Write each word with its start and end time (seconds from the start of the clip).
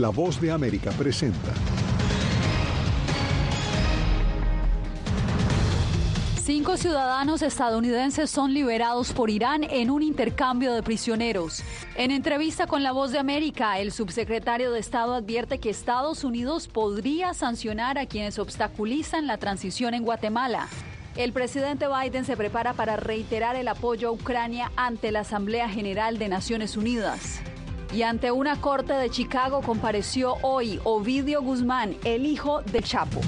La 0.00 0.08
voz 0.08 0.40
de 0.40 0.50
América 0.50 0.92
presenta. 0.92 1.52
Cinco 6.42 6.78
ciudadanos 6.78 7.42
estadounidenses 7.42 8.30
son 8.30 8.54
liberados 8.54 9.12
por 9.12 9.28
Irán 9.28 9.62
en 9.62 9.90
un 9.90 10.02
intercambio 10.02 10.72
de 10.72 10.82
prisioneros. 10.82 11.62
En 11.96 12.12
entrevista 12.12 12.66
con 12.66 12.82
La 12.82 12.92
Voz 12.92 13.12
de 13.12 13.18
América, 13.18 13.78
el 13.78 13.92
subsecretario 13.92 14.72
de 14.72 14.80
Estado 14.80 15.12
advierte 15.12 15.58
que 15.58 15.68
Estados 15.68 16.24
Unidos 16.24 16.66
podría 16.66 17.34
sancionar 17.34 17.98
a 17.98 18.06
quienes 18.06 18.38
obstaculizan 18.38 19.26
la 19.26 19.36
transición 19.36 19.92
en 19.92 20.04
Guatemala. 20.04 20.68
El 21.14 21.34
presidente 21.34 21.88
Biden 21.88 22.24
se 22.24 22.38
prepara 22.38 22.72
para 22.72 22.96
reiterar 22.96 23.54
el 23.54 23.68
apoyo 23.68 24.08
a 24.08 24.12
Ucrania 24.12 24.72
ante 24.76 25.12
la 25.12 25.20
Asamblea 25.20 25.68
General 25.68 26.16
de 26.16 26.28
Naciones 26.28 26.78
Unidas. 26.78 27.42
Y 27.92 28.02
ante 28.02 28.30
una 28.30 28.60
corte 28.60 28.92
de 28.92 29.10
Chicago 29.10 29.62
compareció 29.62 30.36
hoy 30.42 30.78
Ovidio 30.84 31.42
Guzmán, 31.42 31.96
el 32.04 32.24
hijo 32.24 32.62
de 32.62 32.82
Chapo. 32.82 33.20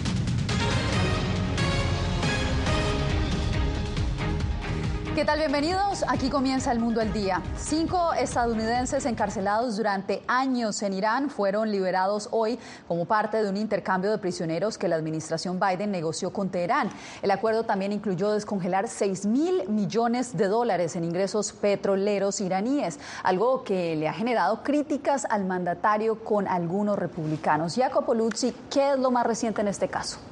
¿Qué 5.15 5.27
tal? 5.27 5.41
Bienvenidos. 5.41 6.07
Aquí 6.09 6.31
comienza 6.31 6.73
el 6.73 6.79
mundo 6.79 7.03
al 7.03 7.13
día. 7.13 7.43
Cinco 7.59 8.15
estadounidenses 8.15 9.05
encarcelados 9.05 9.77
durante 9.77 10.23
años 10.27 10.83
en 10.83 10.95
Irán 10.95 11.29
fueron 11.29 11.71
liberados 11.71 12.31
hoy 12.31 12.59
como 12.89 13.05
parte 13.05 13.43
de 13.43 13.51
un 13.51 13.59
intercambio 13.59 14.11
de 14.11 14.17
prisioneros 14.17 14.79
que 14.79 14.89
la 14.89 14.97
administración 14.97 15.61
Biden 15.61 15.91
negoció 15.91 16.33
con 16.33 16.49
Teherán. 16.49 16.89
El 17.21 17.31
acuerdo 17.31 17.65
también 17.65 17.93
incluyó 17.93 18.33
descongelar 18.33 18.89
6 18.89 19.27
mil 19.27 19.69
millones 19.69 20.35
de 20.35 20.49
dólares 20.49 20.97
en 20.97 21.05
ingresos 21.05 21.53
petroleros 21.53 22.41
iraníes, 22.41 22.99
algo 23.23 23.65
que 23.65 23.95
le 23.97 24.09
ha 24.09 24.15
generado 24.15 24.63
críticas 24.63 25.27
al 25.29 25.45
mandatario 25.45 26.25
con 26.25 26.49
algunos 26.49 26.99
republicanos. 26.99 27.75
Jacopo 27.75 28.15
Luzzi, 28.15 28.55
¿qué 28.71 28.93
es 28.93 28.99
lo 28.99 29.11
más 29.11 29.27
reciente 29.27 29.61
en 29.61 29.69
este 29.69 29.89
caso? 29.89 30.32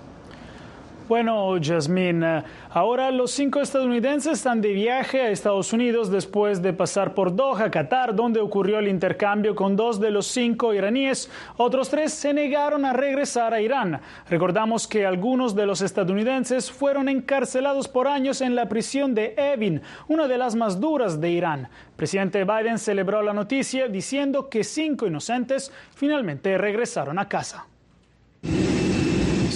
Bueno, 1.10 1.56
Jasmine, 1.60 2.38
eh, 2.38 2.42
ahora 2.70 3.10
los 3.10 3.32
cinco 3.32 3.60
estadounidenses 3.60 4.34
están 4.34 4.60
de 4.60 4.72
viaje 4.72 5.20
a 5.20 5.30
Estados 5.30 5.72
Unidos 5.72 6.08
después 6.08 6.62
de 6.62 6.72
pasar 6.72 7.14
por 7.14 7.34
Doha, 7.34 7.68
Qatar, 7.68 8.14
donde 8.14 8.38
ocurrió 8.38 8.78
el 8.78 8.86
intercambio 8.86 9.56
con 9.56 9.74
dos 9.74 9.98
de 9.98 10.12
los 10.12 10.28
cinco 10.28 10.72
iraníes. 10.72 11.28
Otros 11.56 11.90
tres 11.90 12.14
se 12.14 12.32
negaron 12.32 12.84
a 12.84 12.92
regresar 12.92 13.52
a 13.52 13.60
Irán. 13.60 14.00
Recordamos 14.28 14.86
que 14.86 15.04
algunos 15.04 15.56
de 15.56 15.66
los 15.66 15.82
estadounidenses 15.82 16.70
fueron 16.70 17.08
encarcelados 17.08 17.88
por 17.88 18.06
años 18.06 18.40
en 18.40 18.54
la 18.54 18.68
prisión 18.68 19.12
de 19.12 19.34
Evin, 19.36 19.82
una 20.06 20.28
de 20.28 20.38
las 20.38 20.54
más 20.54 20.78
duras 20.78 21.20
de 21.20 21.28
Irán. 21.28 21.68
Presidente 21.96 22.44
Biden 22.44 22.78
celebró 22.78 23.20
la 23.20 23.32
noticia 23.32 23.88
diciendo 23.88 24.48
que 24.48 24.62
cinco 24.62 25.08
inocentes 25.08 25.72
finalmente 25.92 26.56
regresaron 26.56 27.18
a 27.18 27.28
casa. 27.28 27.66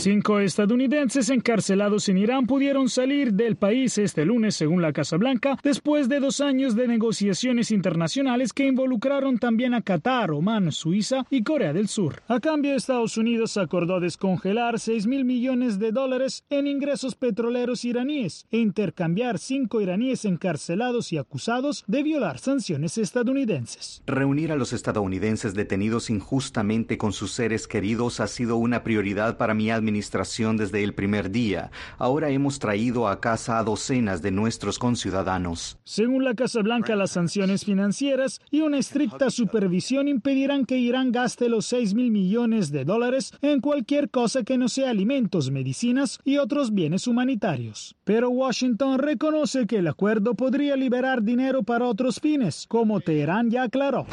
Cinco 0.05 0.39
estadounidenses 0.39 1.31
encarcelados 1.31 2.11
en 2.11 2.19
Irán 2.19 2.47
pudieron 2.47 2.91
salir 2.91 3.33
del 3.33 3.57
país 3.57 3.97
este 3.97 4.27
lunes, 4.27 4.55
según 4.55 4.83
la 4.83 4.93
Casa 4.93 5.17
Blanca, 5.17 5.59
después 5.63 6.11
de 6.11 6.21
dos 6.21 6.43
años 6.43 6.77
de 6.77 6.87
negociaciones 6.87 7.71
internacionales 7.71 8.53
que 8.53 8.67
involucraron 8.67 9.39
también 9.39 9.73
a 9.73 9.81
Qatar, 9.81 10.33
Omán, 10.33 10.73
Suiza 10.73 11.25
y 11.31 11.43
Corea 11.43 11.73
del 11.73 11.89
Sur. 11.89 12.21
A 12.29 12.39
cambio, 12.41 12.75
Estados 12.75 13.17
Unidos 13.17 13.57
acordó 13.57 13.99
descongelar 13.99 14.79
6 14.79 15.07
mil 15.07 15.25
millones 15.25 15.79
de 15.79 15.91
dólares 15.91 16.45
en 16.51 16.67
ingresos 16.67 17.15
petroleros 17.15 17.87
iraníes 17.87 18.47
e 18.51 18.59
intercambiar 18.59 19.39
cinco 19.39 19.81
iraníes 19.81 20.27
encarcelados 20.27 21.15
y 21.15 21.17
acusados 21.17 21.83
de 21.87 22.03
violar 22.03 22.39
sanciones 22.41 22.99
estadounidenses. 22.99 24.03
Reunir 24.05 24.53
a 24.53 24.57
los 24.57 24.75
estadounidenses 24.75 25.55
detenidos 25.55 26.11
injustamente 26.11 26.99
con 26.99 27.15
sus 27.15 27.33
seres 27.33 27.67
queridos 27.67 28.21
ha 28.21 28.27
sido 28.27 28.59
una 28.59 28.85
prioridad 28.85 29.39
para 29.39 29.55
mi 29.55 29.70
administración 29.70 29.94
administración 29.95 30.57
desde 30.57 30.83
el 30.83 30.93
primer 30.93 31.31
día. 31.31 31.71
Ahora 31.99 32.29
hemos 32.31 32.59
traído 32.59 33.07
a 33.07 33.21
casa 33.21 33.61
a 33.61 33.63
docenas 33.63 34.23
de 34.23 34.33
nuestros 34.33 34.81
conciudadanos. 34.81 35.79
Según 35.85 36.25
la 36.25 36.35
Casa 36.35 36.63
Blanca, 36.63 36.97
las 36.97 37.13
sanciones 37.13 37.65
financieras 37.65 38.41
y 38.51 38.63
una 38.63 38.79
estricta 38.79 39.31
supervisión 39.31 40.09
impedirán 40.09 40.67
que 40.67 40.79
Irán 40.79 41.13
gaste 41.13 41.49
los 41.49 41.67
6 41.67 41.95
mil 41.95 42.11
millones 42.11 42.73
de 42.73 42.85
dólares 42.85 43.33
en 43.41 43.61
cualquier 43.61 44.11
cosa 44.11 44.43
que 44.43 44.59
no 44.59 44.69
sea 44.69 44.91
alimentos, 44.91 45.53
medicinas 45.53 46.19
y 46.25 46.39
otros 46.39 46.75
bienes 46.75 47.07
humanitarios. 47.07 47.95
Pero 48.03 48.31
Washington 48.31 48.99
reconoce 48.99 49.69
que 49.69 49.77
el 49.77 49.87
acuerdo 49.87 50.35
podría 50.35 50.75
liberar 50.75 51.23
dinero 51.23 51.63
para 51.63 51.87
otros 51.87 52.19
fines, 52.19 52.67
como 52.67 52.99
Teherán 52.99 53.49
ya 53.49 53.63
aclaró. 53.63 54.07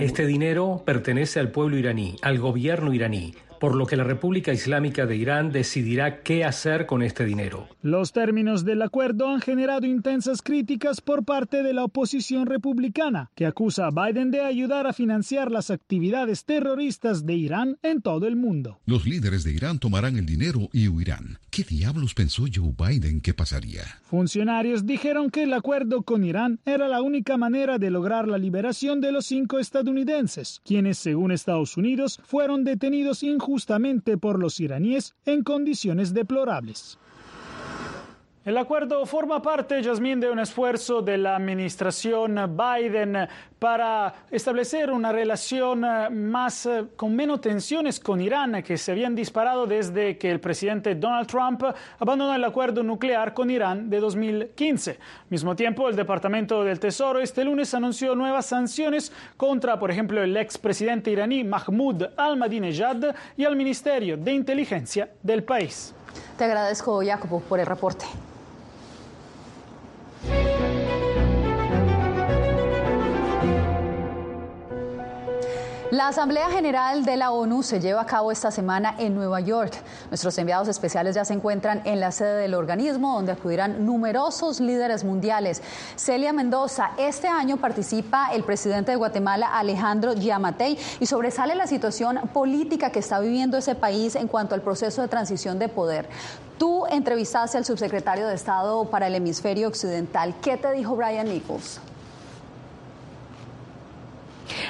Este 0.00 0.26
dinero 0.26 0.82
pertenece 0.84 1.40
al 1.40 1.50
pueblo 1.50 1.78
iraní, 1.78 2.16
al 2.20 2.38
gobierno 2.38 2.92
iraní 2.92 3.32
por 3.58 3.74
lo 3.74 3.86
que 3.86 3.96
la 3.96 4.04
República 4.04 4.52
Islámica 4.52 5.06
de 5.06 5.16
Irán 5.16 5.52
decidirá 5.52 6.22
qué 6.22 6.44
hacer 6.44 6.86
con 6.86 7.02
este 7.02 7.24
dinero. 7.24 7.68
Los 7.82 8.12
términos 8.12 8.64
del 8.64 8.82
acuerdo 8.82 9.28
han 9.28 9.40
generado 9.40 9.86
intensas 9.86 10.42
críticas 10.42 11.00
por 11.00 11.24
parte 11.24 11.62
de 11.62 11.72
la 11.72 11.84
oposición 11.84 12.46
republicana, 12.46 13.30
que 13.34 13.46
acusa 13.46 13.86
a 13.86 13.90
Biden 13.90 14.30
de 14.30 14.42
ayudar 14.42 14.86
a 14.86 14.92
financiar 14.92 15.50
las 15.50 15.70
actividades 15.70 16.44
terroristas 16.44 17.26
de 17.26 17.34
Irán 17.34 17.78
en 17.82 18.02
todo 18.02 18.26
el 18.26 18.36
mundo. 18.36 18.78
Los 18.86 19.06
líderes 19.06 19.44
de 19.44 19.52
Irán 19.52 19.78
tomarán 19.78 20.16
el 20.16 20.26
dinero 20.26 20.68
y 20.72 20.88
huirán. 20.88 21.38
¿Qué 21.56 21.64
diablos 21.64 22.12
pensó 22.12 22.44
Joe 22.54 22.74
Biden 22.76 23.22
que 23.22 23.32
pasaría? 23.32 23.80
Funcionarios 24.02 24.84
dijeron 24.84 25.30
que 25.30 25.44
el 25.44 25.54
acuerdo 25.54 26.02
con 26.02 26.22
Irán 26.22 26.60
era 26.66 26.86
la 26.86 27.00
única 27.00 27.38
manera 27.38 27.78
de 27.78 27.90
lograr 27.90 28.28
la 28.28 28.36
liberación 28.36 29.00
de 29.00 29.10
los 29.10 29.24
cinco 29.24 29.58
estadounidenses, 29.58 30.60
quienes, 30.66 30.98
según 30.98 31.32
Estados 31.32 31.78
Unidos, 31.78 32.20
fueron 32.24 32.62
detenidos 32.62 33.22
injustamente 33.22 33.46
justamente 33.46 34.18
por 34.18 34.38
los 34.38 34.60
iraníes 34.60 35.14
en 35.24 35.42
condiciones 35.42 36.12
deplorables. 36.12 36.98
El 38.46 38.56
acuerdo 38.58 39.04
forma 39.06 39.42
parte, 39.42 39.82
Jasmine, 39.82 40.24
de 40.24 40.30
un 40.30 40.38
esfuerzo 40.38 41.02
de 41.02 41.18
la 41.18 41.34
administración 41.34 42.56
Biden 42.56 43.26
para 43.58 44.14
establecer 44.30 44.92
una 44.92 45.10
relación 45.10 45.84
eh, 45.84 46.08
más 46.10 46.64
eh, 46.66 46.84
con 46.94 47.16
menos 47.16 47.40
tensiones 47.40 47.98
con 47.98 48.20
Irán 48.20 48.62
que 48.62 48.78
se 48.78 48.92
habían 48.92 49.16
disparado 49.16 49.66
desde 49.66 50.16
que 50.16 50.30
el 50.30 50.38
presidente 50.38 50.94
Donald 50.94 51.26
Trump 51.26 51.64
abandonó 51.98 52.36
el 52.36 52.44
acuerdo 52.44 52.84
nuclear 52.84 53.34
con 53.34 53.50
Irán 53.50 53.90
de 53.90 53.98
2015. 53.98 54.90
Al 54.92 54.98
mismo 55.28 55.56
tiempo, 55.56 55.88
el 55.88 55.96
Departamento 55.96 56.62
del 56.62 56.78
Tesoro 56.78 57.18
este 57.18 57.44
lunes 57.44 57.74
anunció 57.74 58.14
nuevas 58.14 58.46
sanciones 58.46 59.10
contra, 59.36 59.76
por 59.76 59.90
ejemplo, 59.90 60.22
el 60.22 60.36
expresidente 60.36 61.10
iraní 61.10 61.42
Mahmoud 61.42 62.10
Ahmadinejad 62.16 63.12
y 63.36 63.44
al 63.44 63.56
Ministerio 63.56 64.16
de 64.16 64.32
Inteligencia 64.32 65.10
del 65.20 65.42
país. 65.42 65.92
Te 66.38 66.44
agradezco, 66.44 67.02
Jacopo, 67.04 67.40
por 67.40 67.58
el 67.58 67.66
reporte. 67.66 68.06
Bye. 70.28 70.55
La 76.06 76.10
Asamblea 76.10 76.48
General 76.50 77.04
de 77.04 77.16
la 77.16 77.32
ONU 77.32 77.64
se 77.64 77.80
lleva 77.80 78.02
a 78.02 78.06
cabo 78.06 78.30
esta 78.30 78.52
semana 78.52 78.94
en 78.96 79.12
Nueva 79.16 79.40
York. 79.40 79.72
Nuestros 80.08 80.38
enviados 80.38 80.68
especiales 80.68 81.16
ya 81.16 81.24
se 81.24 81.32
encuentran 81.32 81.82
en 81.84 81.98
la 81.98 82.12
sede 82.12 82.42
del 82.42 82.54
organismo, 82.54 83.16
donde 83.16 83.32
acudirán 83.32 83.84
numerosos 83.84 84.60
líderes 84.60 85.02
mundiales. 85.02 85.64
Celia 85.96 86.32
Mendoza, 86.32 86.92
este 86.96 87.26
año 87.26 87.56
participa 87.56 88.28
el 88.32 88.44
presidente 88.44 88.92
de 88.92 88.96
Guatemala, 88.98 89.58
Alejandro 89.58 90.12
Yamatei, 90.12 90.78
y 91.00 91.06
sobresale 91.06 91.56
la 91.56 91.66
situación 91.66 92.20
política 92.32 92.90
que 92.90 93.00
está 93.00 93.18
viviendo 93.18 93.56
ese 93.56 93.74
país 93.74 94.14
en 94.14 94.28
cuanto 94.28 94.54
al 94.54 94.62
proceso 94.62 95.02
de 95.02 95.08
transición 95.08 95.58
de 95.58 95.68
poder. 95.68 96.08
Tú 96.56 96.86
entrevistaste 96.86 97.58
al 97.58 97.64
subsecretario 97.64 98.28
de 98.28 98.36
Estado 98.36 98.84
para 98.90 99.08
el 99.08 99.16
hemisferio 99.16 99.66
occidental. 99.66 100.36
¿Qué 100.40 100.56
te 100.56 100.70
dijo 100.70 100.94
Brian 100.94 101.26
Nichols? 101.28 101.80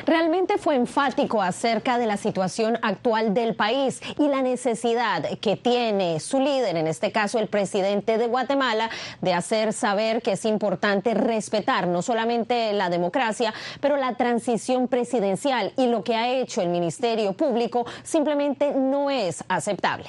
Realmente 0.06 0.56
fue 0.56 0.76
enfático 0.76 1.43
acerca 1.43 1.99
de 1.99 2.06
la 2.06 2.17
situación 2.17 2.79
actual 2.82 3.35
del 3.35 3.56
país 3.56 4.00
y 4.20 4.29
la 4.29 4.41
necesidad 4.41 5.29
que 5.41 5.56
tiene 5.56 6.20
su 6.20 6.38
líder, 6.38 6.76
en 6.76 6.87
este 6.87 7.11
caso 7.11 7.41
el 7.41 7.49
presidente 7.49 8.17
de 8.17 8.29
Guatemala, 8.29 8.88
de 9.20 9.35
hacer 9.35 9.73
saber 9.73 10.23
que 10.23 10.32
es 10.32 10.44
importante 10.44 11.12
respetar 11.12 11.88
no 11.88 12.03
solamente 12.03 12.73
la 12.73 12.88
democracia, 12.88 13.53
pero 13.81 13.97
la 13.97 14.14
transición 14.14 14.87
presidencial 14.87 15.73
y 15.76 15.88
lo 15.88 16.05
que 16.05 16.14
ha 16.14 16.31
hecho 16.31 16.62
el 16.62 16.69
Ministerio 16.69 17.32
Público 17.32 17.85
simplemente 18.05 18.75
no 18.75 19.11
es 19.11 19.43
aceptable. 19.49 20.09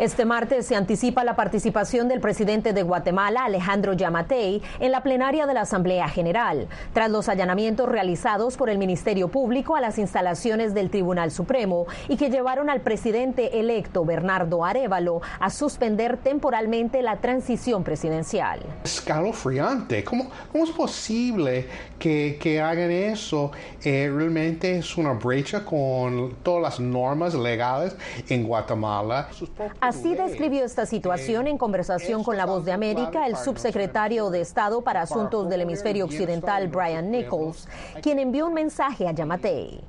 Este 0.00 0.24
martes 0.24 0.66
se 0.66 0.74
anticipa 0.74 1.22
la 1.22 1.36
participación 1.36 2.08
del 2.08 2.18
presidente 2.18 2.72
de 2.72 2.82
Guatemala, 2.82 3.44
Alejandro 3.44 3.92
Yamatei, 3.92 4.60
en 4.80 4.90
la 4.90 5.04
plenaria 5.04 5.46
de 5.46 5.54
la 5.54 5.60
Asamblea 5.60 6.08
General, 6.08 6.66
tras 6.92 7.08
los 7.12 7.28
allanamientos 7.28 7.88
realizados 7.88 8.56
por 8.56 8.70
el 8.70 8.78
Ministerio 8.78 9.28
Público 9.28 9.76
a 9.76 9.80
las 9.80 9.98
instalaciones 9.98 10.74
del 10.74 10.90
Tribunal 10.90 11.30
Supremo 11.30 11.86
y 12.08 12.16
que 12.16 12.28
llevaron 12.28 12.70
al 12.70 12.80
presidente 12.80 13.60
electo 13.60 14.04
Bernardo 14.04 14.64
Arevalo 14.64 15.22
a 15.38 15.48
suspender 15.48 16.16
temporalmente 16.16 17.00
la 17.00 17.18
transición 17.18 17.84
presidencial. 17.84 18.62
Escalofriante. 18.82 20.02
¿Cómo, 20.02 20.28
cómo 20.50 20.64
es 20.64 20.70
posible 20.70 21.68
que, 22.00 22.36
que 22.40 22.60
hagan 22.60 22.90
eso? 22.90 23.52
Eh, 23.84 24.10
realmente 24.12 24.78
es 24.78 24.96
una 24.96 25.12
brecha 25.12 25.64
con 25.64 26.34
todas 26.42 26.62
las 26.62 26.80
normas 26.80 27.32
legales 27.34 27.96
en 28.28 28.44
Guatemala. 28.44 29.28
Así 29.84 30.14
describió 30.14 30.64
esta 30.64 30.86
situación 30.86 31.46
en 31.46 31.58
conversación 31.58 32.24
con 32.24 32.38
La 32.38 32.46
Voz 32.46 32.64
de 32.64 32.72
América 32.72 33.26
el 33.26 33.36
subsecretario 33.36 34.30
de 34.30 34.40
Estado 34.40 34.80
para 34.80 35.02
Asuntos 35.02 35.46
del 35.50 35.60
Hemisferio 35.60 36.06
Occidental, 36.06 36.68
Brian 36.68 37.10
Nichols, 37.10 37.68
quien 38.00 38.18
envió 38.18 38.46
un 38.46 38.54
mensaje 38.54 39.06
a 39.06 39.12
Yamatei 39.12 39.82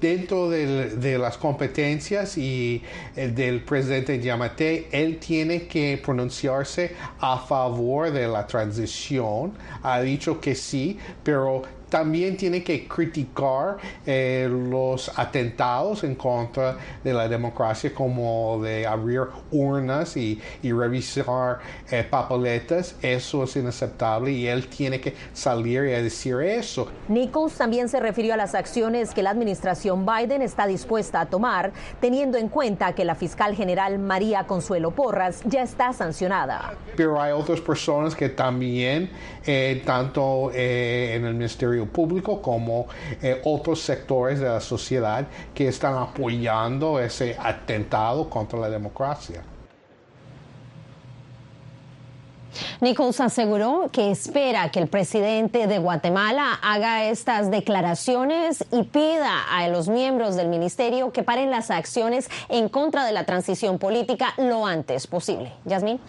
dentro 0.00 0.50
de 0.50 1.16
las 1.16 1.38
competencias 1.38 2.36
y 2.36 2.82
eh, 3.14 3.28
del 3.28 3.62
presidente 3.62 4.18
Yamate, 4.18 4.88
él 4.90 5.20
tiene 5.20 5.68
que 5.68 6.02
pronunciarse 6.04 6.96
a 7.20 7.38
favor 7.38 8.10
de 8.10 8.26
la 8.26 8.44
transición. 8.44 9.52
Ha 9.84 10.00
dicho 10.00 10.40
que 10.40 10.56
sí, 10.56 10.98
pero 11.22 11.62
también 11.92 12.38
tiene 12.38 12.64
que 12.64 12.88
criticar 12.88 13.76
eh, 14.06 14.48
los 14.50 15.12
atentados 15.18 16.04
en 16.04 16.14
contra 16.14 16.78
de 17.04 17.12
la 17.12 17.28
democracia 17.28 17.92
como 17.92 18.58
de 18.62 18.86
abrir 18.86 19.24
urnas 19.50 20.16
y, 20.16 20.40
revisar 20.62 21.58
eh, 21.90 22.02
papeletas. 22.08 22.96
Eso 23.02 23.44
es 23.44 23.56
inaceptable 23.56 24.32
y 24.32 24.46
él 24.46 24.68
tiene 24.68 25.02
que 25.02 25.14
salir 25.34 25.84
y 25.84 25.90
decir 26.02 26.40
eso. 26.40 26.88
Nichols 27.08 27.52
también 27.58 27.90
se 27.90 28.00
refirió 28.00 28.32
a 28.32 28.36
las 28.38 28.54
acciones 28.54 29.12
que 29.12 29.22
la 29.22 29.28
administración 29.28 30.06
Biden 30.06 30.40
está 30.40 30.66
dispuesta 30.66 31.20
a 31.20 31.26
tomar, 31.26 31.72
teniendo 32.00 32.38
en 32.38 32.48
cuenta 32.48 32.94
que 32.94 33.04
la 33.04 33.14
fiscal 33.14 33.54
general 33.54 33.98
María 33.98 34.44
Consuelo 34.44 34.92
Porras 34.92 35.42
ya 35.44 35.62
está 35.62 35.92
sancionada. 35.92 36.72
Pero 36.96 37.20
hay 37.20 37.32
otras 37.32 37.60
personas 37.60 38.14
que 38.14 38.30
también, 38.30 39.10
eh, 39.44 39.82
tanto 39.84 40.50
en 40.54 41.26
el 41.26 41.34
Ministerio 41.34 41.81
público 41.86 42.40
como 42.40 42.86
eh, 43.22 43.40
otros 43.44 43.80
sectores 43.80 44.40
de 44.40 44.48
la 44.48 44.60
sociedad 44.60 45.26
que 45.54 45.68
están 45.68 45.94
apoyando 45.94 47.00
ese 47.00 47.36
atentado 47.38 48.28
contra 48.28 48.58
la 48.58 48.70
democracia. 48.70 49.42
Nichols 52.80 53.20
aseguró 53.20 53.90
que 53.92 54.10
espera 54.10 54.70
que 54.70 54.80
el 54.80 54.88
presidente 54.88 55.66
de 55.66 55.78
Guatemala 55.78 56.58
haga 56.62 57.04
estas 57.04 57.50
declaraciones 57.50 58.64
y 58.70 58.82
pida 58.84 59.42
a 59.50 59.68
los 59.68 59.88
miembros 59.88 60.36
del 60.36 60.48
ministerio 60.48 61.12
que 61.12 61.22
paren 61.22 61.50
las 61.50 61.70
acciones 61.70 62.28
en 62.48 62.68
contra 62.68 63.04
de 63.04 63.12
la 63.12 63.24
transición 63.24 63.78
política 63.78 64.34
lo 64.36 64.66
antes 64.66 65.06
posible. 65.06 65.52
Yasmín. 65.64 66.00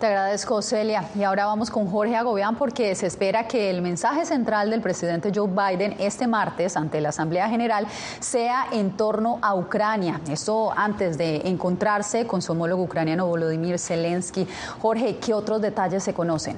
Te 0.00 0.06
agradezco, 0.06 0.60
Celia. 0.60 1.08
Y 1.14 1.22
ahora 1.22 1.46
vamos 1.46 1.70
con 1.70 1.90
Jorge 1.90 2.16
Agobián 2.16 2.56
porque 2.56 2.94
se 2.94 3.06
espera 3.06 3.46
que 3.46 3.70
el 3.70 3.80
mensaje 3.80 4.26
central 4.26 4.70
del 4.70 4.80
presidente 4.80 5.30
Joe 5.34 5.48
Biden 5.48 5.96
este 6.00 6.26
martes 6.26 6.76
ante 6.76 7.00
la 7.00 7.10
Asamblea 7.10 7.48
General 7.48 7.86
sea 8.18 8.66
en 8.72 8.96
torno 8.96 9.38
a 9.40 9.54
Ucrania. 9.54 10.20
Esto 10.28 10.72
antes 10.76 11.16
de 11.16 11.42
encontrarse 11.48 12.26
con 12.26 12.42
su 12.42 12.52
homólogo 12.52 12.82
ucraniano 12.82 13.26
Volodymyr 13.26 13.78
Zelensky. 13.78 14.46
Jorge, 14.80 15.16
¿qué 15.18 15.32
otros 15.32 15.62
detalles 15.62 15.83
se 15.90 16.14
conocen? 16.14 16.56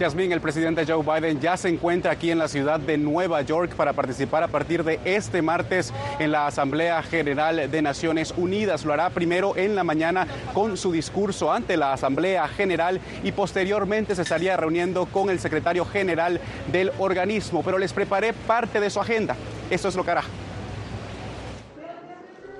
Yasmín, 0.00 0.32
el 0.32 0.40
presidente 0.40 0.86
Joe 0.86 1.04
Biden 1.04 1.40
ya 1.40 1.58
se 1.58 1.68
encuentra 1.68 2.12
aquí 2.12 2.30
en 2.30 2.38
la 2.38 2.48
ciudad 2.48 2.80
de 2.80 2.96
Nueva 2.96 3.42
York 3.42 3.74
para 3.74 3.92
participar 3.92 4.42
a 4.42 4.48
partir 4.48 4.82
de 4.82 4.98
este 5.04 5.42
martes 5.42 5.92
en 6.18 6.32
la 6.32 6.46
Asamblea 6.46 7.02
General 7.02 7.70
de 7.70 7.82
Naciones 7.82 8.32
Unidas. 8.34 8.86
Lo 8.86 8.94
hará 8.94 9.10
primero 9.10 9.58
en 9.58 9.74
la 9.74 9.84
mañana 9.84 10.26
con 10.54 10.78
su 10.78 10.90
discurso 10.90 11.52
ante 11.52 11.76
la 11.76 11.92
Asamblea 11.92 12.48
General 12.48 12.98
y 13.22 13.32
posteriormente 13.32 14.14
se 14.14 14.22
estaría 14.22 14.56
reuniendo 14.56 15.04
con 15.04 15.28
el 15.28 15.38
secretario 15.38 15.84
general 15.84 16.40
del 16.72 16.92
organismo. 16.98 17.62
Pero 17.62 17.76
les 17.76 17.92
preparé 17.92 18.32
parte 18.32 18.80
de 18.80 18.88
su 18.88 19.00
agenda. 19.00 19.36
Esto 19.68 19.88
es 19.88 19.96
lo 19.96 20.04
que 20.04 20.12
hará. 20.12 20.24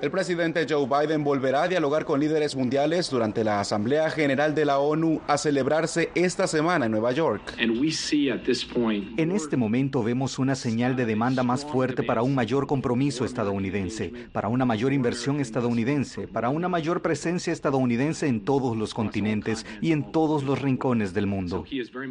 El 0.01 0.09
presidente 0.09 0.65
Joe 0.67 0.87
Biden 0.87 1.23
volverá 1.23 1.61
a 1.61 1.67
dialogar 1.67 2.05
con 2.05 2.19
líderes 2.19 2.55
mundiales 2.55 3.07
durante 3.11 3.43
la 3.43 3.59
Asamblea 3.59 4.09
General 4.09 4.55
de 4.55 4.65
la 4.65 4.79
ONU 4.79 5.21
a 5.27 5.37
celebrarse 5.37 6.09
esta 6.15 6.47
semana 6.47 6.87
en 6.87 6.91
Nueva 6.91 7.11
York. 7.11 7.53
En 7.59 9.31
este 9.31 9.57
momento 9.57 10.01
vemos 10.01 10.39
una 10.39 10.55
señal 10.55 10.95
de 10.95 11.05
demanda 11.05 11.43
más 11.43 11.63
fuerte 11.63 12.01
para 12.01 12.23
un 12.23 12.33
mayor 12.33 12.65
compromiso 12.65 13.25
estadounidense, 13.25 14.11
para 14.31 14.47
una 14.47 14.65
mayor 14.65 14.91
inversión 14.91 15.39
estadounidense, 15.39 16.27
para 16.27 16.49
una 16.49 16.67
mayor 16.67 17.03
presencia 17.03 17.53
estadounidense 17.53 18.25
en 18.25 18.43
todos 18.43 18.75
los 18.75 18.95
continentes 18.95 19.67
y 19.81 19.91
en 19.91 20.11
todos 20.11 20.43
los 20.43 20.63
rincones 20.63 21.13
del 21.13 21.27
mundo. 21.27 21.63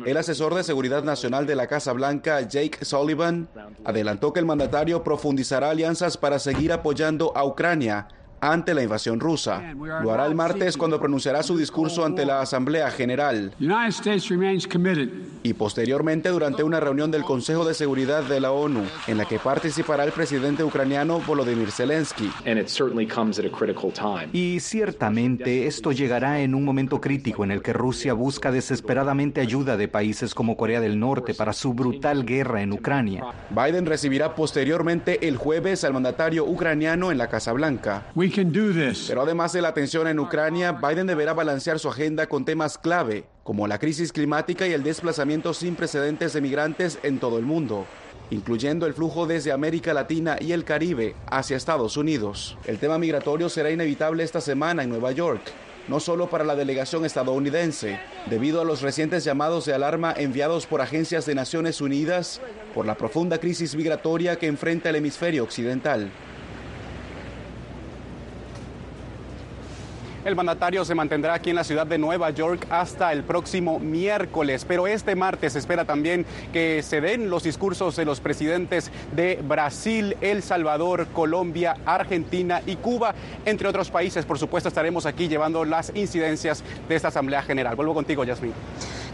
El 0.06 0.16
asesor 0.16 0.54
de 0.54 0.62
seguridad 0.62 1.02
nacional 1.02 1.44
de 1.44 1.56
la 1.56 1.66
Casa 1.66 1.92
Blanca, 1.92 2.40
Jake 2.42 2.84
Sullivan, 2.84 3.48
adelantó 3.84 4.32
que 4.32 4.38
el 4.38 4.46
mandatario 4.46 5.02
profundizará 5.02 5.70
alianzas 5.70 6.16
para 6.16 6.38
seguir 6.38 6.70
apoyando 6.72 7.36
a 7.36 7.44
Ucrania 7.44 7.79
Yeah. 7.80 8.04
Ante 8.40 8.74
la 8.74 8.82
invasión 8.82 9.20
rusa. 9.20 9.74
Lo 10.02 10.12
hará 10.12 10.26
el 10.26 10.34
martes 10.34 10.76
cuando 10.76 10.98
pronunciará 10.98 11.42
su 11.42 11.56
discurso 11.56 12.04
ante 12.04 12.24
la 12.24 12.40
Asamblea 12.40 12.90
General. 12.90 13.54
Y 15.42 15.54
posteriormente 15.54 16.28
durante 16.28 16.62
una 16.62 16.80
reunión 16.80 17.10
del 17.10 17.24
Consejo 17.24 17.64
de 17.64 17.74
Seguridad 17.74 18.22
de 18.22 18.40
la 18.40 18.52
ONU, 18.52 18.82
en 19.06 19.16
la 19.16 19.24
que 19.24 19.38
participará 19.38 20.04
el 20.04 20.12
presidente 20.12 20.62
ucraniano 20.64 21.20
Volodymyr 21.20 21.70
Zelensky. 21.70 22.30
Y 24.32 24.60
ciertamente 24.60 25.66
esto 25.66 25.92
llegará 25.92 26.40
en 26.40 26.54
un 26.54 26.64
momento 26.64 27.00
crítico 27.00 27.44
en 27.44 27.50
el 27.50 27.62
que 27.62 27.72
Rusia 27.72 28.12
busca 28.12 28.52
desesperadamente 28.52 29.40
ayuda 29.40 29.76
de 29.76 29.88
países 29.88 30.34
como 30.34 30.56
Corea 30.56 30.80
del 30.80 30.98
Norte 30.98 31.34
para 31.34 31.52
su 31.52 31.72
brutal 31.72 32.24
guerra 32.24 32.62
en 32.62 32.72
Ucrania. 32.72 33.24
Biden 33.50 33.86
recibirá 33.86 34.34
posteriormente 34.34 35.26
el 35.26 35.36
jueves 35.36 35.84
al 35.84 35.94
mandatario 35.94 36.44
ucraniano 36.44 37.10
en 37.10 37.18
la 37.18 37.28
Casa 37.28 37.52
Blanca. 37.52 38.06
Pero 39.08 39.22
además 39.22 39.52
de 39.52 39.62
la 39.62 39.74
tensión 39.74 40.06
en 40.08 40.18
Ucrania, 40.18 40.72
Biden 40.72 41.06
deberá 41.06 41.34
balancear 41.34 41.78
su 41.78 41.88
agenda 41.88 42.26
con 42.26 42.44
temas 42.44 42.78
clave, 42.78 43.24
como 43.42 43.66
la 43.66 43.78
crisis 43.78 44.12
climática 44.12 44.66
y 44.66 44.72
el 44.72 44.82
desplazamiento 44.82 45.54
sin 45.54 45.76
precedentes 45.76 46.32
de 46.32 46.40
migrantes 46.40 46.98
en 47.02 47.18
todo 47.18 47.38
el 47.38 47.44
mundo 47.44 47.86
incluyendo 48.30 48.86
el 48.86 48.94
flujo 48.94 49.26
desde 49.26 49.52
América 49.52 49.92
Latina 49.92 50.36
y 50.40 50.52
el 50.52 50.64
Caribe 50.64 51.14
hacia 51.26 51.56
Estados 51.56 51.96
Unidos. 51.96 52.56
El 52.66 52.78
tema 52.78 52.98
migratorio 52.98 53.48
será 53.48 53.70
inevitable 53.70 54.22
esta 54.22 54.40
semana 54.40 54.82
en 54.82 54.88
Nueva 54.88 55.12
York, 55.12 55.42
no 55.88 55.98
solo 56.00 56.30
para 56.30 56.44
la 56.44 56.54
delegación 56.54 57.04
estadounidense, 57.04 57.98
debido 58.26 58.60
a 58.60 58.64
los 58.64 58.82
recientes 58.82 59.24
llamados 59.24 59.64
de 59.66 59.74
alarma 59.74 60.14
enviados 60.16 60.66
por 60.66 60.80
agencias 60.80 61.26
de 61.26 61.34
Naciones 61.34 61.80
Unidas 61.80 62.40
por 62.74 62.86
la 62.86 62.94
profunda 62.94 63.38
crisis 63.38 63.74
migratoria 63.74 64.36
que 64.36 64.46
enfrenta 64.46 64.90
el 64.90 64.96
hemisferio 64.96 65.42
occidental. 65.42 66.10
El 70.22 70.36
mandatario 70.36 70.84
se 70.84 70.94
mantendrá 70.94 71.32
aquí 71.32 71.48
en 71.48 71.56
la 71.56 71.64
ciudad 71.64 71.86
de 71.86 71.96
Nueva 71.96 72.28
York 72.28 72.66
hasta 72.68 73.10
el 73.10 73.22
próximo 73.22 73.78
miércoles, 73.78 74.66
pero 74.68 74.86
este 74.86 75.14
martes 75.14 75.54
se 75.54 75.58
espera 75.58 75.86
también 75.86 76.26
que 76.52 76.82
se 76.82 77.00
den 77.00 77.30
los 77.30 77.44
discursos 77.44 77.96
de 77.96 78.04
los 78.04 78.20
presidentes 78.20 78.90
de 79.16 79.40
Brasil, 79.42 80.18
El 80.20 80.42
Salvador, 80.42 81.06
Colombia, 81.14 81.76
Argentina 81.86 82.60
y 82.66 82.76
Cuba, 82.76 83.14
entre 83.46 83.66
otros 83.66 83.90
países. 83.90 84.26
Por 84.26 84.38
supuesto, 84.38 84.68
estaremos 84.68 85.06
aquí 85.06 85.26
llevando 85.26 85.64
las 85.64 85.90
incidencias 85.94 86.62
de 86.86 86.96
esta 86.96 87.08
Asamblea 87.08 87.40
General. 87.40 87.74
Vuelvo 87.74 87.94
contigo, 87.94 88.22
Yasmin. 88.22 88.52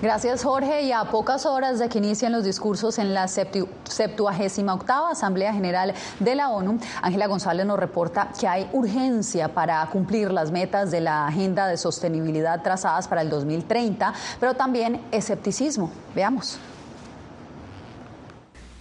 Gracias, 0.02 0.44
Jorge. 0.44 0.82
Y 0.82 0.92
a 0.92 1.04
pocas 1.04 1.46
horas 1.46 1.78
de 1.78 1.88
que 1.88 1.98
inician 1.98 2.30
los 2.32 2.44
discursos 2.44 2.98
en 2.98 3.14
la 3.14 3.28
78 3.28 4.72
octava 4.72 5.10
Asamblea 5.10 5.54
General 5.54 5.94
de 6.20 6.34
la 6.34 6.50
ONU, 6.50 6.78
Ángela 7.00 7.26
González 7.26 7.64
nos 7.64 7.78
reporta 7.78 8.30
que 8.38 8.46
hay 8.46 8.68
urgencia 8.74 9.48
para 9.48 9.86
cumplir 9.86 10.30
las 10.30 10.50
metas 10.50 10.90
de 10.90 11.00
la 11.00 11.26
agenda 11.26 11.66
de 11.66 11.78
sostenibilidad 11.78 12.62
trazadas 12.62 13.08
para 13.08 13.22
el 13.22 13.30
2030, 13.30 14.12
pero 14.38 14.52
también 14.54 15.00
escepticismo. 15.12 15.90
Veamos. 16.14 16.58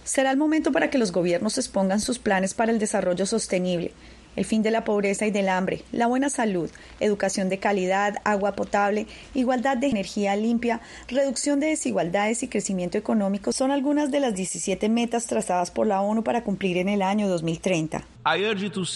Será 0.04 0.30
el 0.30 0.36
momento 0.36 0.70
para 0.70 0.90
que 0.90 0.98
los 0.98 1.12
gobiernos 1.12 1.56
expongan 1.56 2.00
sus 2.00 2.18
planes 2.18 2.52
para 2.52 2.72
el 2.72 2.78
desarrollo 2.78 3.24
sostenible 3.24 3.94
el 4.36 4.44
fin 4.44 4.62
de 4.62 4.70
la 4.70 4.84
pobreza 4.84 5.26
y 5.26 5.30
del 5.30 5.48
hambre, 5.48 5.82
la 5.92 6.06
buena 6.06 6.30
salud, 6.30 6.70
educación 7.00 7.48
de 7.48 7.58
calidad, 7.58 8.16
agua 8.24 8.52
potable, 8.52 9.06
igualdad 9.34 9.76
de 9.76 9.88
energía 9.88 10.36
limpia, 10.36 10.80
reducción 11.08 11.58
de 11.60 11.68
desigualdades 11.68 12.42
y 12.42 12.48
crecimiento 12.48 12.98
económico 12.98 13.52
son 13.52 13.70
algunas 13.70 14.10
de 14.10 14.20
las 14.20 14.34
17 14.34 14.88
metas 14.88 15.26
trazadas 15.26 15.70
por 15.70 15.86
la 15.86 16.00
ONU 16.00 16.22
para 16.22 16.44
cumplir 16.44 16.76
en 16.76 16.88
el 16.88 17.02
año 17.02 17.28
2030. 17.28 18.04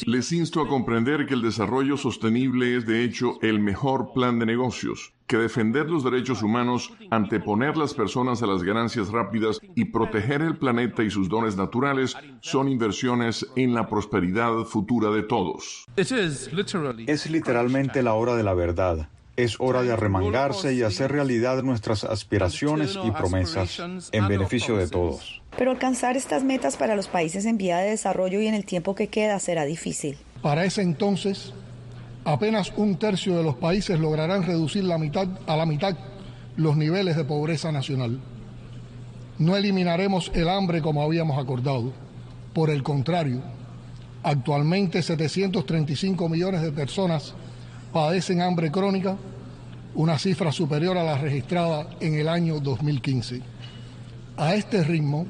Les 0.06 0.32
insto 0.32 0.60
a 0.60 0.66
comprender 0.66 1.24
que 1.24 1.34
el 1.34 1.42
desarrollo 1.42 1.96
sostenible 1.96 2.76
es 2.76 2.84
de 2.84 3.04
hecho 3.04 3.38
el 3.42 3.60
mejor 3.60 4.12
plan 4.12 4.40
de 4.40 4.46
negocios, 4.46 5.12
que 5.28 5.36
defender 5.36 5.88
los 5.88 6.02
derechos 6.02 6.42
humanos, 6.42 6.92
anteponer 7.12 7.76
las 7.76 7.94
personas 7.94 8.42
a 8.42 8.48
las 8.48 8.64
ganancias 8.64 9.10
rápidas 9.10 9.60
y 9.76 9.84
proteger 9.84 10.42
el 10.42 10.56
planeta 10.56 11.04
y 11.04 11.10
sus 11.10 11.28
dones 11.28 11.56
naturales 11.56 12.16
son 12.40 12.68
inversiones 12.68 13.46
en 13.54 13.72
la 13.72 13.88
prosperidad 13.88 14.64
futura 14.64 15.10
de 15.10 15.22
todos. 15.22 15.86
Es 15.94 17.30
literalmente 17.30 18.02
la 18.02 18.14
hora 18.14 18.34
de 18.34 18.42
la 18.42 18.54
verdad. 18.54 19.08
Es 19.40 19.56
hora 19.58 19.80
de 19.82 19.90
arremangarse 19.90 20.74
y 20.74 20.82
hacer 20.82 21.12
realidad 21.12 21.62
nuestras 21.62 22.04
aspiraciones 22.04 22.98
y 23.02 23.10
promesas 23.10 23.80
en 24.12 24.28
beneficio 24.28 24.76
de 24.76 24.86
todos. 24.86 25.40
Pero 25.56 25.70
alcanzar 25.70 26.14
estas 26.18 26.44
metas 26.44 26.76
para 26.76 26.94
los 26.94 27.08
países 27.08 27.46
en 27.46 27.56
vía 27.56 27.78
de 27.78 27.88
desarrollo 27.88 28.42
y 28.42 28.48
en 28.48 28.54
el 28.54 28.66
tiempo 28.66 28.94
que 28.94 29.08
queda 29.08 29.38
será 29.38 29.64
difícil. 29.64 30.18
Para 30.42 30.66
ese 30.66 30.82
entonces, 30.82 31.54
apenas 32.26 32.70
un 32.76 32.98
tercio 32.98 33.34
de 33.34 33.42
los 33.42 33.56
países 33.56 33.98
lograrán 33.98 34.42
reducir 34.42 34.84
la 34.84 34.98
mitad, 34.98 35.26
a 35.46 35.56
la 35.56 35.64
mitad 35.64 35.96
los 36.58 36.76
niveles 36.76 37.16
de 37.16 37.24
pobreza 37.24 37.72
nacional. 37.72 38.20
No 39.38 39.56
eliminaremos 39.56 40.30
el 40.34 40.50
hambre 40.50 40.82
como 40.82 41.02
habíamos 41.02 41.38
acordado. 41.38 41.94
Por 42.52 42.68
el 42.68 42.82
contrario, 42.82 43.40
actualmente 44.22 45.00
735 45.00 46.28
millones 46.28 46.60
de 46.60 46.72
personas 46.72 47.32
padecen 47.90 48.42
hambre 48.42 48.70
crónica, 48.70 49.16
una 49.94 50.18
cifra 50.18 50.52
superior 50.52 50.96
a 50.96 51.02
la 51.02 51.18
registrada 51.18 51.88
en 52.00 52.14
el 52.14 52.28
año 52.28 52.60
2015. 52.60 53.40
A 54.36 54.54
este 54.54 54.84
ritmo, 54.84 55.26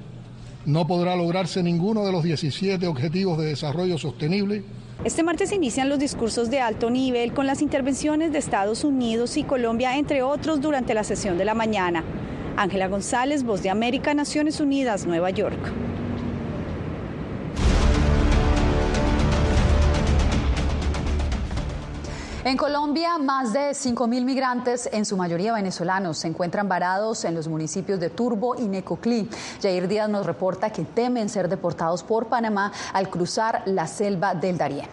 no 0.66 0.86
podrá 0.86 1.16
lograrse 1.16 1.62
ninguno 1.62 2.04
de 2.04 2.12
los 2.12 2.22
17 2.22 2.86
Objetivos 2.86 3.38
de 3.38 3.46
Desarrollo 3.46 3.98
Sostenible. 3.98 4.62
Este 5.04 5.22
martes 5.22 5.52
inician 5.52 5.88
los 5.88 5.98
discursos 5.98 6.50
de 6.50 6.60
alto 6.60 6.90
nivel 6.90 7.32
con 7.32 7.46
las 7.46 7.62
intervenciones 7.62 8.32
de 8.32 8.38
Estados 8.38 8.84
Unidos 8.84 9.38
y 9.38 9.44
Colombia, 9.44 9.96
entre 9.96 10.22
otros, 10.22 10.60
durante 10.60 10.92
la 10.92 11.04
sesión 11.04 11.38
de 11.38 11.46
la 11.46 11.54
mañana. 11.54 12.04
Ángela 12.56 12.88
González, 12.88 13.42
Voz 13.42 13.62
de 13.62 13.70
América, 13.70 14.12
Naciones 14.12 14.60
Unidas, 14.60 15.06
Nueva 15.06 15.30
York. 15.30 15.58
En 22.42 22.56
Colombia, 22.56 23.18
más 23.18 23.52
de 23.52 23.72
5.000 23.72 24.24
migrantes, 24.24 24.88
en 24.92 25.04
su 25.04 25.14
mayoría 25.14 25.52
venezolanos, 25.52 26.16
se 26.16 26.28
encuentran 26.28 26.70
varados 26.70 27.26
en 27.26 27.34
los 27.34 27.48
municipios 27.48 28.00
de 28.00 28.08
Turbo 28.08 28.56
y 28.56 28.62
Necoclí. 28.62 29.28
Jair 29.60 29.86
Díaz 29.88 30.08
nos 30.08 30.24
reporta 30.24 30.70
que 30.70 30.84
temen 30.84 31.28
ser 31.28 31.50
deportados 31.50 32.02
por 32.02 32.28
Panamá 32.28 32.72
al 32.94 33.10
cruzar 33.10 33.62
la 33.66 33.86
selva 33.86 34.34
del 34.34 34.56
Darién. 34.56 34.88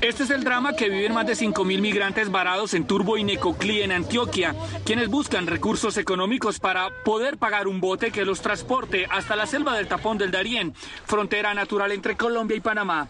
Este 0.00 0.22
es 0.22 0.30
el 0.30 0.44
drama 0.44 0.74
que 0.74 0.88
viven 0.88 1.12
más 1.12 1.26
de 1.26 1.32
5.000 1.32 1.80
migrantes 1.80 2.30
varados 2.30 2.74
en 2.74 2.86
Turbo 2.86 3.16
y 3.16 3.24
Necoclí, 3.24 3.82
en 3.82 3.90
Antioquia, 3.90 4.54
quienes 4.84 5.08
buscan 5.08 5.48
recursos 5.48 5.96
económicos 5.96 6.60
para 6.60 6.88
poder 7.04 7.36
pagar 7.36 7.66
un 7.66 7.80
bote 7.80 8.12
que 8.12 8.24
los 8.24 8.42
transporte 8.42 9.06
hasta 9.10 9.34
la 9.34 9.46
selva 9.46 9.74
del 9.76 9.88
Tapón 9.88 10.18
del 10.18 10.30
Darién, 10.30 10.72
frontera 11.04 11.52
natural 11.52 11.90
entre 11.90 12.16
Colombia 12.16 12.56
y 12.56 12.60
Panamá. 12.60 13.08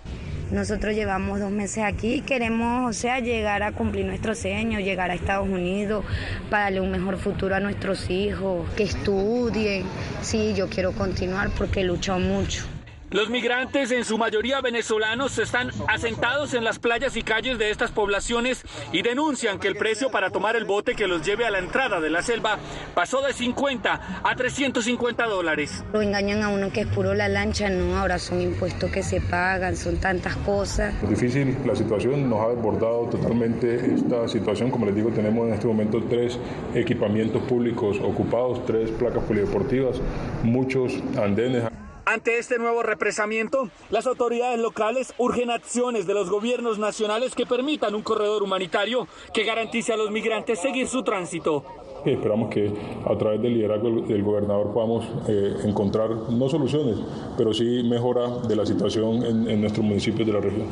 Nosotros 0.52 0.94
llevamos 0.94 1.40
dos 1.40 1.50
meses 1.50 1.82
aquí 1.82 2.16
y 2.16 2.20
queremos, 2.20 2.86
o 2.86 2.92
sea, 2.92 3.20
llegar 3.20 3.62
a 3.62 3.72
cumplir 3.72 4.04
nuestro 4.04 4.34
sueño, 4.34 4.80
llegar 4.80 5.10
a 5.10 5.14
Estados 5.14 5.48
Unidos 5.48 6.04
para 6.50 6.64
darle 6.64 6.82
un 6.82 6.90
mejor 6.90 7.16
futuro 7.16 7.56
a 7.56 7.60
nuestros 7.60 8.10
hijos, 8.10 8.68
que 8.76 8.82
estudien. 8.82 9.84
Sí, 10.20 10.52
yo 10.54 10.68
quiero 10.68 10.92
continuar 10.92 11.48
porque 11.56 11.80
he 11.80 11.84
luchado 11.84 12.18
mucho. 12.18 12.66
Los 13.12 13.28
migrantes, 13.28 13.90
en 13.90 14.06
su 14.06 14.16
mayoría 14.16 14.62
venezolanos, 14.62 15.38
están 15.38 15.68
asentados 15.86 16.54
en 16.54 16.64
las 16.64 16.78
playas 16.78 17.14
y 17.14 17.22
calles 17.22 17.58
de 17.58 17.70
estas 17.70 17.90
poblaciones 17.90 18.64
y 18.90 19.02
denuncian 19.02 19.58
que 19.58 19.68
el 19.68 19.76
precio 19.76 20.10
para 20.10 20.30
tomar 20.30 20.56
el 20.56 20.64
bote 20.64 20.94
que 20.94 21.06
los 21.06 21.22
lleve 21.22 21.44
a 21.44 21.50
la 21.50 21.58
entrada 21.58 22.00
de 22.00 22.08
la 22.08 22.22
selva 22.22 22.58
pasó 22.94 23.20
de 23.20 23.34
50 23.34 24.20
a 24.24 24.34
350 24.34 25.26
dólares. 25.26 25.84
Lo 25.92 26.00
engañan 26.00 26.42
a 26.42 26.48
uno 26.48 26.72
que 26.72 26.80
es 26.80 26.86
puro 26.86 27.12
la 27.12 27.28
lancha, 27.28 27.68
no, 27.68 27.98
ahora 27.98 28.18
son 28.18 28.40
impuestos 28.40 28.90
que 28.90 29.02
se 29.02 29.20
pagan, 29.20 29.76
son 29.76 29.98
tantas 29.98 30.34
cosas. 30.36 30.94
Es 31.02 31.10
difícil 31.10 31.54
la 31.66 31.76
situación, 31.76 32.30
nos 32.30 32.40
ha 32.40 32.48
desbordado 32.54 33.10
totalmente 33.10 33.94
esta 33.94 34.26
situación. 34.26 34.70
Como 34.70 34.86
les 34.86 34.94
digo, 34.94 35.10
tenemos 35.10 35.48
en 35.48 35.52
este 35.52 35.66
momento 35.66 36.02
tres 36.08 36.38
equipamientos 36.74 37.42
públicos 37.42 37.98
ocupados, 38.02 38.64
tres 38.64 38.90
placas 38.90 39.22
polideportivas, 39.24 40.00
muchos 40.42 40.94
andenes. 41.22 41.64
Ante 42.04 42.36
este 42.38 42.58
nuevo 42.58 42.82
represamiento, 42.82 43.68
las 43.90 44.08
autoridades 44.08 44.58
locales 44.58 45.14
urgen 45.18 45.50
acciones 45.50 46.04
de 46.04 46.14
los 46.14 46.28
gobiernos 46.30 46.80
nacionales 46.80 47.36
que 47.36 47.46
permitan 47.46 47.94
un 47.94 48.02
corredor 48.02 48.42
humanitario 48.42 49.06
que 49.32 49.44
garantice 49.44 49.92
a 49.92 49.96
los 49.96 50.10
migrantes 50.10 50.58
seguir 50.58 50.88
su 50.88 51.04
tránsito. 51.04 51.64
Esperamos 52.04 52.50
que 52.50 52.72
a 53.08 53.16
través 53.16 53.40
del 53.40 53.54
liderazgo 53.54 54.00
del 54.02 54.22
gobernador 54.24 54.72
podamos 54.72 55.06
eh, 55.28 55.54
encontrar 55.64 56.10
no 56.10 56.48
soluciones, 56.48 56.96
pero 57.38 57.54
sí 57.54 57.84
mejora 57.84 58.38
de 58.48 58.56
la 58.56 58.66
situación 58.66 59.24
en, 59.24 59.48
en 59.48 59.60
nuestros 59.60 59.86
municipios 59.86 60.26
de 60.26 60.32
la 60.32 60.40
región. 60.40 60.66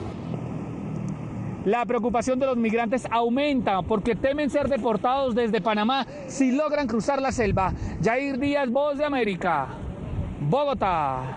La 1.64 1.86
preocupación 1.86 2.40
de 2.40 2.46
los 2.46 2.56
migrantes 2.56 3.06
aumenta 3.08 3.82
porque 3.82 4.16
temen 4.16 4.50
ser 4.50 4.68
deportados 4.68 5.36
desde 5.36 5.60
Panamá 5.60 6.06
si 6.26 6.50
logran 6.50 6.88
cruzar 6.88 7.22
la 7.22 7.30
selva. 7.30 7.72
Jair 8.02 8.36
Díaz, 8.38 8.68
Voz 8.68 8.98
de 8.98 9.04
América. 9.04 9.79
Bogotá. 10.40 11.36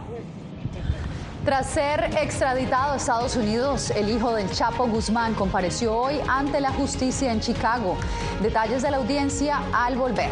Tras 1.43 1.67
ser 1.72 2.05
extraditado 2.22 2.93
a 2.93 2.95
Estados 2.95 3.36
Unidos, 3.36 3.91
el 3.91 4.10
hijo 4.10 4.33
del 4.33 4.50
Chapo 4.50 4.88
Guzmán 4.88 5.33
compareció 5.33 5.93
hoy 5.93 6.22
ante 6.29 6.62
la 6.62 6.72
justicia 6.72 7.33
en 7.33 7.41
Chicago. 7.41 7.98
Detalles 8.41 8.81
de 8.81 8.91
la 8.91 8.98
audiencia 8.98 9.60
al 9.74 9.98
volver. 9.98 10.31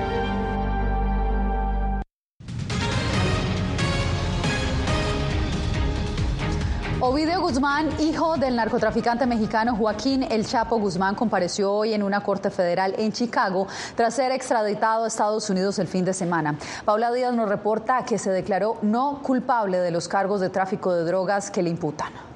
Ovidio 7.03 7.41
Guzmán, 7.41 7.89
hijo 7.99 8.37
del 8.37 8.55
narcotraficante 8.55 9.25
mexicano 9.25 9.75
Joaquín 9.75 10.21
El 10.21 10.45
Chapo 10.45 10.77
Guzmán, 10.77 11.15
compareció 11.15 11.73
hoy 11.73 11.95
en 11.95 12.03
una 12.03 12.21
corte 12.21 12.51
federal 12.51 12.93
en 12.95 13.11
Chicago 13.11 13.65
tras 13.95 14.13
ser 14.13 14.31
extraditado 14.31 15.05
a 15.05 15.07
Estados 15.07 15.49
Unidos 15.49 15.79
el 15.79 15.87
fin 15.87 16.05
de 16.05 16.13
semana. 16.13 16.59
Paula 16.85 17.11
Díaz 17.11 17.33
nos 17.33 17.49
reporta 17.49 18.05
que 18.05 18.19
se 18.19 18.29
declaró 18.29 18.77
no 18.83 19.19
culpable 19.23 19.79
de 19.79 19.89
los 19.89 20.07
cargos 20.07 20.41
de 20.41 20.51
tráfico 20.51 20.93
de 20.93 21.03
drogas 21.03 21.49
que 21.49 21.63
le 21.63 21.71
imputan. 21.71 22.30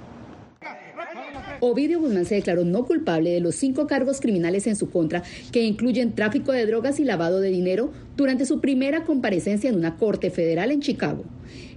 Ovidio 1.68 2.00
Guzmán 2.00 2.26
se 2.26 2.36
declaró 2.36 2.64
no 2.64 2.86
culpable 2.86 3.32
de 3.32 3.40
los 3.40 3.56
cinco 3.56 3.88
cargos 3.88 4.22
criminales 4.22 4.68
en 4.68 4.76
su 4.76 4.92
contra, 4.92 5.24
que 5.52 5.64
incluyen 5.64 6.14
tráfico 6.14 6.52
de 6.52 6.68
drogas 6.68 7.00
y 7.00 7.04
lavado 7.06 7.40
de 7.40 7.50
dinero, 7.50 7.92
durante 8.16 8.46
su 8.46 8.62
primera 8.62 9.04
comparecencia 9.04 9.70
en 9.70 9.76
una 9.76 9.98
corte 9.98 10.30
federal 10.30 10.72
en 10.72 10.82
Chicago. 10.82 11.26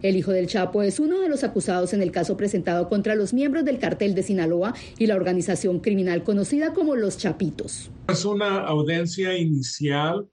El 0.02 0.16
hijo 0.16 0.30
del 0.30 0.46
Chapo 0.46 0.82
es 0.82 1.00
uno 1.00 1.20
de 1.20 1.30
los 1.30 1.42
acusados 1.42 1.94
en 1.94 2.02
el 2.02 2.12
caso 2.12 2.36
presentado 2.36 2.88
contra 2.90 3.14
los 3.14 3.32
miembros 3.32 3.64
del 3.64 3.78
cartel 3.78 4.14
de 4.14 4.22
Sinaloa 4.22 4.74
y 4.98 5.06
la 5.06 5.16
organización 5.16 5.80
criminal 5.80 6.22
conocida 6.22 6.74
como 6.74 6.94
los 6.94 7.16
Chapitos. 7.16 7.90
Es 8.08 8.24
una 8.26 8.60
audiencia 8.60 9.36
inicial 9.38 10.28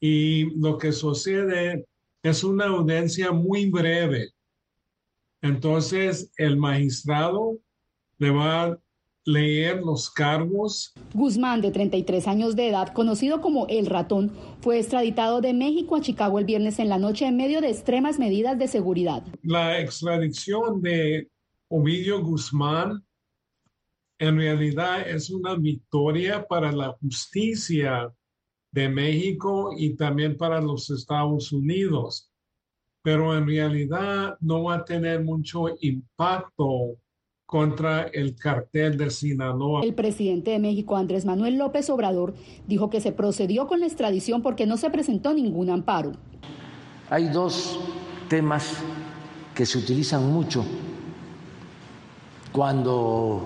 y 0.00 0.46
lo 0.58 0.78
que 0.78 0.92
sucede 0.92 1.84
es 2.22 2.42
una 2.42 2.66
audiencia 2.66 3.32
muy 3.32 3.70
breve. 3.70 4.30
Entonces 5.42 6.30
el 6.38 6.56
magistrado 6.56 7.58
le 8.18 8.30
va 8.30 8.78
leer 9.24 9.82
los 9.82 10.10
cargos. 10.10 10.92
Guzmán, 11.12 11.60
de 11.60 11.70
33 11.70 12.28
años 12.28 12.56
de 12.56 12.68
edad, 12.68 12.92
conocido 12.92 13.40
como 13.40 13.66
El 13.68 13.86
Ratón, 13.86 14.32
fue 14.60 14.78
extraditado 14.78 15.40
de 15.40 15.54
México 15.54 15.96
a 15.96 16.00
Chicago 16.00 16.38
el 16.38 16.44
viernes 16.44 16.78
en 16.78 16.88
la 16.88 16.98
noche 16.98 17.26
en 17.26 17.36
medio 17.36 17.60
de 17.60 17.70
extremas 17.70 18.18
medidas 18.18 18.58
de 18.58 18.68
seguridad. 18.68 19.22
La 19.42 19.80
extradición 19.80 20.82
de 20.82 21.28
Ovidio 21.68 22.22
Guzmán 22.22 23.04
en 24.18 24.36
realidad 24.36 25.08
es 25.08 25.30
una 25.30 25.54
victoria 25.54 26.46
para 26.46 26.70
la 26.70 26.92
justicia 27.00 28.12
de 28.70 28.88
México 28.88 29.70
y 29.76 29.94
también 29.94 30.36
para 30.36 30.60
los 30.60 30.90
Estados 30.90 31.52
Unidos, 31.52 32.30
pero 33.02 33.36
en 33.36 33.46
realidad 33.46 34.36
no 34.40 34.64
va 34.64 34.76
a 34.76 34.84
tener 34.84 35.22
mucho 35.22 35.66
impacto 35.80 36.96
contra 37.54 38.08
el 38.12 38.34
cartel 38.34 38.96
de 38.98 39.10
Sinaloa. 39.10 39.84
El 39.84 39.94
presidente 39.94 40.50
de 40.50 40.58
México, 40.58 40.96
Andrés 40.96 41.24
Manuel 41.24 41.56
López 41.56 41.88
Obrador, 41.88 42.34
dijo 42.66 42.90
que 42.90 43.00
se 43.00 43.12
procedió 43.12 43.68
con 43.68 43.78
la 43.78 43.86
extradición 43.86 44.42
porque 44.42 44.66
no 44.66 44.76
se 44.76 44.90
presentó 44.90 45.32
ningún 45.32 45.70
amparo. 45.70 46.14
Hay 47.10 47.28
dos 47.28 47.78
temas 48.28 48.78
que 49.54 49.66
se 49.66 49.78
utilizan 49.78 50.32
mucho 50.32 50.64
cuando 52.50 53.40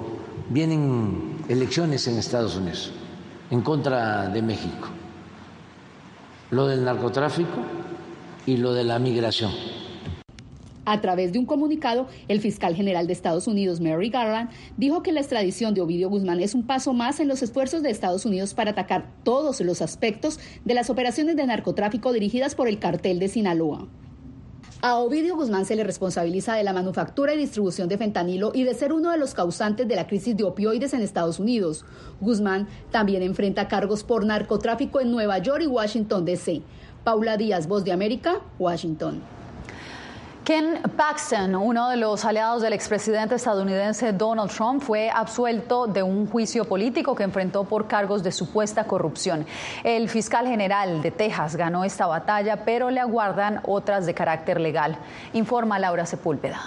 vienen 0.48 1.44
elecciones 1.46 2.08
en 2.08 2.16
Estados 2.16 2.56
Unidos 2.56 2.90
en 3.50 3.60
contra 3.60 4.30
de 4.30 4.40
México. 4.40 4.88
Lo 6.50 6.66
del 6.66 6.82
narcotráfico 6.82 7.58
y 8.46 8.56
lo 8.56 8.72
de 8.72 8.84
la 8.84 8.98
migración. 8.98 9.77
A 10.90 11.02
través 11.02 11.34
de 11.34 11.38
un 11.38 11.44
comunicado, 11.44 12.06
el 12.28 12.40
fiscal 12.40 12.74
general 12.74 13.06
de 13.06 13.12
Estados 13.12 13.46
Unidos, 13.46 13.78
Mary 13.78 14.08
Garland, 14.08 14.48
dijo 14.78 15.02
que 15.02 15.12
la 15.12 15.20
extradición 15.20 15.74
de 15.74 15.82
Ovidio 15.82 16.08
Guzmán 16.08 16.40
es 16.40 16.54
un 16.54 16.66
paso 16.66 16.94
más 16.94 17.20
en 17.20 17.28
los 17.28 17.42
esfuerzos 17.42 17.82
de 17.82 17.90
Estados 17.90 18.24
Unidos 18.24 18.54
para 18.54 18.70
atacar 18.70 19.12
todos 19.22 19.60
los 19.60 19.82
aspectos 19.82 20.40
de 20.64 20.72
las 20.72 20.88
operaciones 20.88 21.36
de 21.36 21.44
narcotráfico 21.44 22.10
dirigidas 22.14 22.54
por 22.54 22.68
el 22.68 22.78
cartel 22.78 23.18
de 23.18 23.28
Sinaloa. 23.28 23.86
A 24.80 24.96
Ovidio 24.96 25.36
Guzmán 25.36 25.66
se 25.66 25.76
le 25.76 25.84
responsabiliza 25.84 26.54
de 26.54 26.64
la 26.64 26.72
manufactura 26.72 27.34
y 27.34 27.36
distribución 27.36 27.90
de 27.90 27.98
fentanilo 27.98 28.52
y 28.54 28.64
de 28.64 28.72
ser 28.72 28.94
uno 28.94 29.10
de 29.10 29.18
los 29.18 29.34
causantes 29.34 29.86
de 29.86 29.94
la 29.94 30.06
crisis 30.06 30.38
de 30.38 30.44
opioides 30.44 30.94
en 30.94 31.02
Estados 31.02 31.38
Unidos. 31.38 31.84
Guzmán 32.22 32.66
también 32.90 33.22
enfrenta 33.22 33.68
cargos 33.68 34.04
por 34.04 34.24
narcotráfico 34.24 35.02
en 35.02 35.10
Nueva 35.10 35.36
York 35.36 35.64
y 35.64 35.66
Washington, 35.66 36.24
D.C. 36.24 36.62
Paula 37.04 37.36
Díaz, 37.36 37.66
Voz 37.66 37.84
de 37.84 37.92
América, 37.92 38.40
Washington. 38.58 39.20
Ken 40.48 40.80
Paxton, 40.96 41.54
uno 41.54 41.90
de 41.90 41.98
los 41.98 42.24
aliados 42.24 42.62
del 42.62 42.72
expresidente 42.72 43.34
estadounidense 43.34 44.14
Donald 44.14 44.50
Trump, 44.50 44.82
fue 44.82 45.10
absuelto 45.10 45.86
de 45.86 46.02
un 46.02 46.26
juicio 46.26 46.64
político 46.64 47.14
que 47.14 47.24
enfrentó 47.24 47.64
por 47.64 47.86
cargos 47.86 48.22
de 48.22 48.32
supuesta 48.32 48.84
corrupción. 48.84 49.44
El 49.84 50.08
fiscal 50.08 50.46
general 50.46 51.02
de 51.02 51.10
Texas 51.10 51.54
ganó 51.54 51.84
esta 51.84 52.06
batalla, 52.06 52.64
pero 52.64 52.88
le 52.88 52.98
aguardan 52.98 53.60
otras 53.64 54.06
de 54.06 54.14
carácter 54.14 54.58
legal, 54.58 54.96
informa 55.34 55.78
Laura 55.78 56.06
Sepúlveda. 56.06 56.58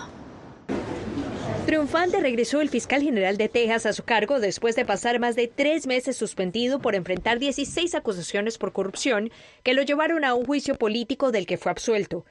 Triunfante 1.65 2.19
regresó 2.19 2.59
el 2.59 2.69
fiscal 2.69 3.03
general 3.03 3.37
de 3.37 3.47
Texas 3.47 3.85
a 3.85 3.93
su 3.93 4.03
cargo 4.03 4.39
después 4.39 4.75
de 4.75 4.83
pasar 4.83 5.19
más 5.19 5.35
de 5.35 5.47
tres 5.47 5.85
meses 5.85 6.17
suspendido 6.17 6.79
por 6.79 6.95
enfrentar 6.95 7.37
16 7.37 7.93
acusaciones 7.93 8.57
por 8.57 8.73
corrupción 8.73 9.29
que 9.63 9.75
lo 9.75 9.83
llevaron 9.83 10.25
a 10.25 10.33
un 10.33 10.45
juicio 10.45 10.75
político 10.75 11.31
del 11.31 11.45
que 11.45 11.57
fue 11.57 11.71
absuelto. 11.71 12.25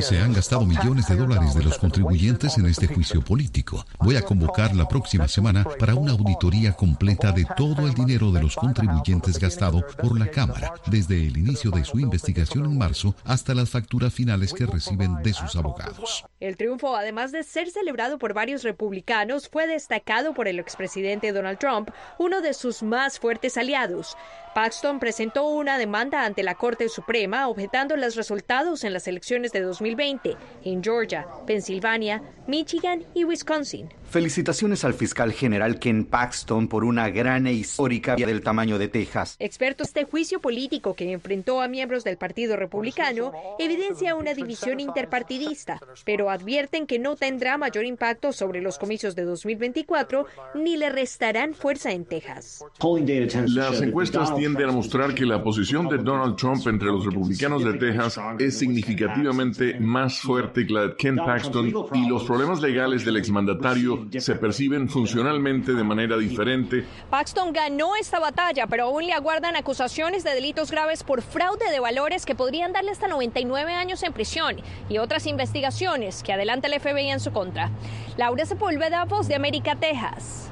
Se 0.00 0.18
han 0.18 0.32
gastado 0.32 0.64
millones 0.64 1.08
de 1.08 1.16
dólares 1.16 1.54
de 1.54 1.64
los 1.64 1.78
contribuyentes 1.78 2.56
en 2.58 2.66
este 2.66 2.86
juicio 2.86 3.22
político. 3.22 3.84
Voy 3.98 4.16
a 4.16 4.22
convocar 4.22 4.74
la 4.76 4.86
próxima 4.86 5.26
semana 5.26 5.64
para 5.78 5.96
una 5.96 6.12
auditoría 6.12 6.72
completa 6.72 7.32
de 7.32 7.46
todo 7.56 7.86
el 7.86 7.94
dinero 7.94 8.30
de 8.30 8.42
los 8.42 8.54
contribuyentes 8.54 9.38
gastado 9.38 9.84
por 10.00 10.18
la 10.18 10.30
Cámara, 10.30 10.72
desde 10.86 11.16
el 11.16 11.36
inicio 11.36 11.72
de 11.72 11.84
su 11.84 11.98
investigación 11.98 12.66
en 12.66 12.78
marzo 12.78 13.16
hasta 13.24 13.52
las 13.52 13.68
facturas 13.68 14.14
finales 14.14 14.52
que 14.52 14.66
reciben 14.66 15.22
de 15.22 15.32
sus 15.32 15.56
abogados. 15.56 16.24
El 16.38 16.56
triunfo, 16.56 16.96
además 16.96 17.32
de 17.32 17.42
ser 17.42 17.68
celebrado 17.70 18.18
por 18.18 18.32
varios 18.32 18.59
republicanos, 18.62 19.48
fue 19.48 19.66
destacado 19.66 20.34
por 20.34 20.48
el 20.48 20.58
expresidente 20.58 21.32
Donald 21.32 21.58
Trump, 21.58 21.90
uno 22.18 22.40
de 22.40 22.54
sus 22.54 22.82
más 22.82 23.18
fuertes 23.18 23.56
aliados. 23.56 24.16
Paxton 24.54 24.98
presentó 24.98 25.44
una 25.46 25.78
demanda 25.78 26.24
ante 26.24 26.42
la 26.42 26.56
Corte 26.56 26.88
Suprema 26.88 27.48
objetando 27.48 27.96
los 27.96 28.16
resultados 28.16 28.82
en 28.82 28.92
las 28.92 29.06
elecciones 29.06 29.52
de 29.52 29.60
2020 29.60 30.36
en 30.64 30.82
Georgia, 30.82 31.26
Pensilvania, 31.46 32.22
Michigan 32.48 33.04
y 33.14 33.24
Wisconsin. 33.24 33.88
Felicitaciones 34.10 34.84
al 34.84 34.94
fiscal 34.94 35.32
general 35.32 35.78
Ken 35.78 36.04
Paxton 36.04 36.66
por 36.66 36.82
una 36.82 37.10
gran 37.10 37.46
e 37.46 37.52
histórica 37.52 38.16
vía 38.16 38.26
del 38.26 38.42
tamaño 38.42 38.76
de 38.76 38.88
Texas. 38.88 39.36
Expertos, 39.38 39.86
este 39.86 40.02
juicio 40.02 40.40
político 40.40 40.94
que 40.94 41.12
enfrentó 41.12 41.60
a 41.60 41.68
miembros 41.68 42.02
del 42.02 42.16
Partido 42.16 42.56
Republicano 42.56 43.32
evidencia 43.60 44.16
una 44.16 44.34
división 44.34 44.80
interpartidista, 44.80 45.78
pero 46.04 46.28
advierten 46.28 46.88
que 46.88 46.98
no 46.98 47.14
tendrá 47.14 47.56
mayor 47.56 47.84
impacto 47.84 48.32
sobre 48.32 48.60
los 48.60 48.78
comicios 48.78 49.14
de 49.14 49.22
2024 49.22 50.26
ni 50.56 50.76
le 50.76 50.90
restarán 50.90 51.54
fuerza 51.54 51.92
en 51.92 52.04
Texas. 52.04 52.64
Las 53.46 53.80
encuestas 53.80 54.34
tienden 54.40 54.70
a 54.70 54.72
mostrar 54.72 55.14
que 55.14 55.26
la 55.26 55.42
posición 55.42 55.86
de 55.86 55.98
Donald 55.98 56.34
Trump 56.34 56.66
entre 56.66 56.86
los 56.86 57.04
republicanos 57.04 57.62
de 57.62 57.74
Texas 57.74 58.18
es 58.38 58.58
significativamente 58.58 59.78
más 59.78 60.18
fuerte 60.18 60.66
que 60.66 60.72
la 60.72 60.86
de 60.86 60.96
Ken 60.96 61.16
Paxton 61.16 61.70
y 61.92 62.08
los 62.08 62.24
problemas 62.24 62.62
legales 62.62 63.04
del 63.04 63.18
exmandatario 63.18 64.08
se 64.18 64.36
perciben 64.36 64.88
funcionalmente 64.88 65.74
de 65.74 65.84
manera 65.84 66.16
diferente. 66.16 66.86
Paxton 67.10 67.52
ganó 67.52 67.96
esta 68.00 68.18
batalla, 68.18 68.66
pero 68.66 68.84
aún 68.84 69.04
le 69.04 69.12
aguardan 69.12 69.56
acusaciones 69.56 70.24
de 70.24 70.30
delitos 70.30 70.70
graves 70.70 71.04
por 71.04 71.20
fraude 71.20 71.70
de 71.70 71.78
valores 71.78 72.24
que 72.24 72.34
podrían 72.34 72.72
darle 72.72 72.92
hasta 72.92 73.08
99 73.08 73.74
años 73.74 74.02
en 74.04 74.14
prisión 74.14 74.56
y 74.88 74.96
otras 74.96 75.26
investigaciones 75.26 76.22
que 76.22 76.32
adelanta 76.32 76.66
el 76.66 76.80
FBI 76.80 77.10
en 77.10 77.20
su 77.20 77.30
contra. 77.30 77.70
Laura 78.16 78.46
Sepúlveda, 78.46 79.04
Voz 79.04 79.28
de 79.28 79.34
América, 79.34 79.76
Texas. 79.76 80.49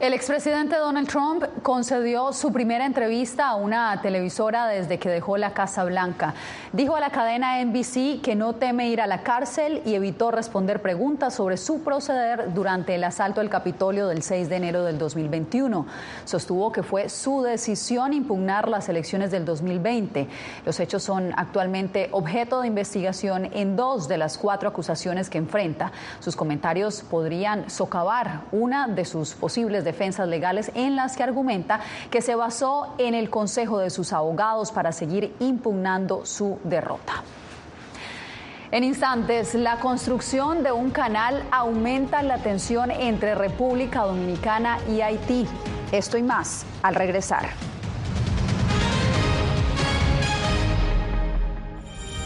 El 0.00 0.14
expresidente 0.14 0.76
Donald 0.76 1.06
Trump 1.06 1.44
concedió 1.62 2.32
su 2.32 2.54
primera 2.54 2.86
entrevista 2.86 3.48
a 3.48 3.56
una 3.56 4.00
televisora 4.00 4.66
desde 4.66 4.98
que 4.98 5.10
dejó 5.10 5.36
la 5.36 5.52
Casa 5.52 5.84
Blanca. 5.84 6.32
Dijo 6.72 6.96
a 6.96 7.00
la 7.00 7.10
cadena 7.10 7.62
NBC 7.62 8.22
que 8.22 8.34
no 8.34 8.54
teme 8.54 8.88
ir 8.88 9.02
a 9.02 9.06
la 9.06 9.22
cárcel 9.22 9.82
y 9.84 9.92
evitó 9.94 10.30
responder 10.30 10.80
preguntas 10.80 11.34
sobre 11.34 11.58
su 11.58 11.82
proceder 11.82 12.54
durante 12.54 12.94
el 12.94 13.04
asalto 13.04 13.42
al 13.42 13.50
Capitolio 13.50 14.08
del 14.08 14.22
6 14.22 14.48
de 14.48 14.56
enero 14.56 14.84
del 14.84 14.96
2021. 14.96 15.84
Sostuvo 16.24 16.72
que 16.72 16.82
fue 16.82 17.10
su 17.10 17.42
decisión 17.42 18.14
impugnar 18.14 18.70
las 18.70 18.88
elecciones 18.88 19.30
del 19.30 19.44
2020. 19.44 20.28
Los 20.64 20.80
hechos 20.80 21.02
son 21.02 21.34
actualmente 21.36 22.08
objeto 22.12 22.62
de 22.62 22.68
investigación 22.68 23.50
en 23.52 23.76
dos 23.76 24.08
de 24.08 24.16
las 24.16 24.38
cuatro 24.38 24.70
acusaciones 24.70 25.28
que 25.28 25.36
enfrenta. 25.36 25.92
Sus 26.20 26.36
comentarios 26.36 27.02
podrían 27.02 27.68
socavar 27.68 28.44
una 28.50 28.88
de 28.88 29.04
sus 29.04 29.34
posibles 29.34 29.84
defensas 29.92 30.28
legales 30.28 30.70
en 30.74 30.96
las 30.96 31.16
que 31.16 31.22
argumenta 31.22 31.80
que 32.10 32.22
se 32.22 32.34
basó 32.34 32.94
en 32.98 33.14
el 33.14 33.30
consejo 33.30 33.78
de 33.78 33.90
sus 33.90 34.12
abogados 34.12 34.72
para 34.72 34.92
seguir 34.92 35.34
impugnando 35.40 36.24
su 36.24 36.58
derrota. 36.64 37.22
En 38.72 38.84
instantes, 38.84 39.54
la 39.54 39.80
construcción 39.80 40.62
de 40.62 40.70
un 40.70 40.90
canal 40.90 41.42
aumenta 41.50 42.22
la 42.22 42.38
tensión 42.38 42.92
entre 42.92 43.34
República 43.34 44.02
Dominicana 44.02 44.78
y 44.88 45.00
Haití. 45.00 45.46
Esto 45.90 46.16
y 46.16 46.22
más 46.22 46.64
al 46.82 46.94
regresar. 46.94 47.69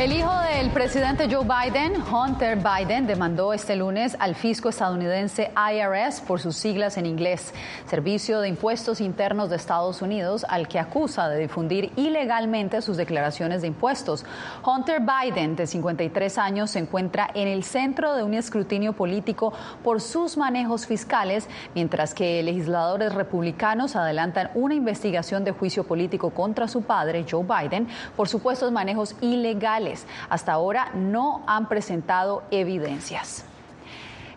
El 0.00 0.14
hijo 0.14 0.39
del 0.60 0.72
presidente 0.72 1.26
Joe 1.34 1.46
Biden, 1.46 1.94
Hunter 2.12 2.58
Biden, 2.58 3.06
demandó 3.06 3.54
este 3.54 3.76
lunes 3.76 4.14
al 4.20 4.34
fisco 4.34 4.68
estadounidense 4.68 5.50
IRS 5.56 6.20
por 6.20 6.38
sus 6.38 6.54
siglas 6.54 6.98
en 6.98 7.06
inglés, 7.06 7.54
Servicio 7.86 8.40
de 8.40 8.50
Impuestos 8.50 9.00
Internos 9.00 9.48
de 9.48 9.56
Estados 9.56 10.02
Unidos, 10.02 10.44
al 10.46 10.68
que 10.68 10.78
acusa 10.78 11.30
de 11.30 11.38
difundir 11.38 11.90
ilegalmente 11.96 12.82
sus 12.82 12.98
declaraciones 12.98 13.62
de 13.62 13.68
impuestos. 13.68 14.26
Hunter 14.62 15.00
Biden, 15.00 15.56
de 15.56 15.66
53 15.66 16.36
años, 16.36 16.72
se 16.72 16.80
encuentra 16.80 17.30
en 17.32 17.48
el 17.48 17.64
centro 17.64 18.14
de 18.14 18.22
un 18.22 18.34
escrutinio 18.34 18.92
político 18.92 19.54
por 19.82 20.02
sus 20.02 20.36
manejos 20.36 20.84
fiscales, 20.84 21.48
mientras 21.74 22.12
que 22.12 22.42
legisladores 22.42 23.14
republicanos 23.14 23.96
adelantan 23.96 24.50
una 24.54 24.74
investigación 24.74 25.42
de 25.42 25.52
juicio 25.52 25.84
político 25.84 26.28
contra 26.28 26.68
su 26.68 26.82
padre, 26.82 27.24
Joe 27.26 27.46
Biden, 27.46 27.88
por 28.14 28.28
supuestos 28.28 28.70
manejos 28.72 29.16
ilegales 29.22 30.06
hasta 30.28 30.49
ahora 30.50 30.90
no 30.94 31.42
han 31.46 31.68
presentado 31.68 32.42
evidencias. 32.50 33.44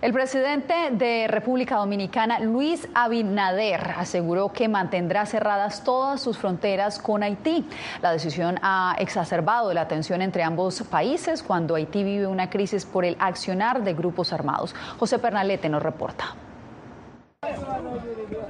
El 0.04 0.12
presidente 0.12 0.73
de 0.91 1.30
República 1.30 1.78
Dominicana, 1.78 2.41
Luis 2.41 2.89
Abinader, 2.93 3.93
aseguró 3.97 4.52
que 4.52 4.67
mantendrá 4.67 5.26
cerradas 5.26 5.86
todas 5.86 6.19
sus 6.19 6.38
fronteras 6.38 6.99
con 6.99 7.23
Haití. 7.23 7.65
La 8.02 8.12
decisión 8.12 8.60
ha 8.62 8.97
exacerbado 8.99 9.73
la 9.73 9.88
tensión 9.88 10.21
entre 10.21 10.43
ambos 10.43 10.84
países 10.84 11.41
cuando 11.41 11.76
Haití 11.76 12.04
vive 12.04 12.28
una 12.28 12.49
crisis 12.49 12.86
por 12.86 13.06
el 13.06 13.15
accionar 13.17 13.82
de 13.86 13.93
grupos 13.93 14.34
armados. 14.34 14.76
José 14.99 15.19
Pernalete 15.19 15.69
nos 15.69 15.82
reporta. 15.82 16.36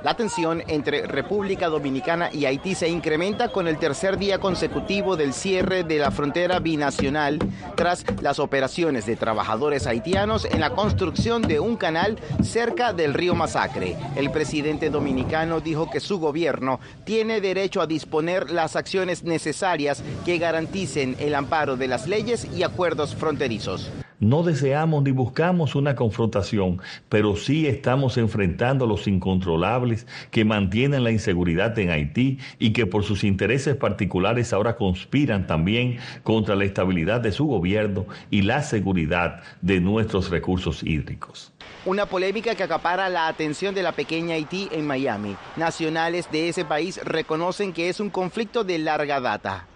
La 0.03 0.15
tensión 0.17 0.61
entre 0.67 1.07
República 1.07 1.69
Dominicana 1.69 2.29
y 2.33 2.45
Haití 2.45 2.75
se 2.75 2.89
incrementa 2.89 3.53
con 3.53 3.69
el 3.69 3.79
tercer 3.79 4.17
día 4.17 4.37
consecutivo 4.37 5.15
del 5.15 5.33
cierre 5.33 5.85
de 5.85 5.97
la 5.97 6.11
frontera 6.11 6.59
binacional 6.59 7.39
tras 7.75 8.03
las 8.21 8.39
operaciones 8.39 9.05
de 9.05 9.15
trabajadores 9.15 9.87
haitianos 9.87 10.43
en 10.43 10.59
la 10.59 10.71
construcción 10.71 11.41
de 11.41 11.61
un 11.61 11.77
canal 11.77 12.19
cerca 12.43 12.91
del 12.91 13.13
río 13.13 13.33
Masacre. 13.33 13.95
El 14.17 14.29
presidente 14.29 14.89
dominicano 14.89 15.61
dijo 15.61 15.89
que 15.89 16.01
su 16.01 16.19
gobierno 16.19 16.81
tiene 17.05 17.39
derecho 17.39 17.81
a 17.81 17.87
disponer 17.87 18.51
las 18.51 18.75
acciones 18.75 19.23
necesarias 19.23 20.03
que 20.25 20.37
garanticen 20.37 21.15
el 21.19 21.33
amparo 21.33 21.77
de 21.77 21.87
las 21.87 22.07
leyes 22.07 22.45
y 22.53 22.63
acuerdos 22.63 23.15
fronterizos. 23.15 23.89
No 24.23 24.41
deseamos 24.41 25.03
ni 25.03 25.11
buscamos 25.11 25.75
una 25.75 25.95
confrontación, 25.95 26.81
pero 27.09 27.35
sí 27.35 27.67
estamos 27.67 28.17
enfrentando 28.17 28.85
a 28.85 28.87
los 28.87 29.05
incontrolables 29.05 30.07
que 30.31 30.45
mantienen 30.45 31.03
la 31.03 31.11
inseguridad 31.11 31.77
en 31.77 31.89
Haití 31.89 32.39
y 32.57 32.71
que 32.71 32.85
por 32.85 33.03
sus 33.03 33.25
intereses 33.25 33.75
particulares 33.75 34.53
ahora 34.53 34.77
conspiran 34.77 35.45
también 35.45 35.97
contra 36.23 36.55
la 36.55 36.63
estabilidad 36.63 37.19
de 37.19 37.33
su 37.33 37.45
gobierno 37.47 38.05
y 38.31 38.43
la 38.43 38.61
seguridad 38.63 39.41
de 39.61 39.81
nuestros 39.81 40.29
recursos 40.29 40.83
hídricos. 40.83 41.51
Una 41.85 42.05
polémica 42.05 42.55
que 42.55 42.63
acapara 42.63 43.09
la 43.09 43.27
atención 43.27 43.75
de 43.75 43.83
la 43.83 43.91
pequeña 43.91 44.35
Haití 44.35 44.69
en 44.71 44.87
Miami. 44.87 45.35
Nacionales 45.57 46.31
de 46.31 46.47
ese 46.47 46.63
país 46.63 46.97
reconocen 47.03 47.73
que 47.73 47.89
es 47.89 47.99
un 47.99 48.09
conflicto 48.09 48.63
de 48.63 48.79
larga 48.79 49.19
data. 49.19 49.67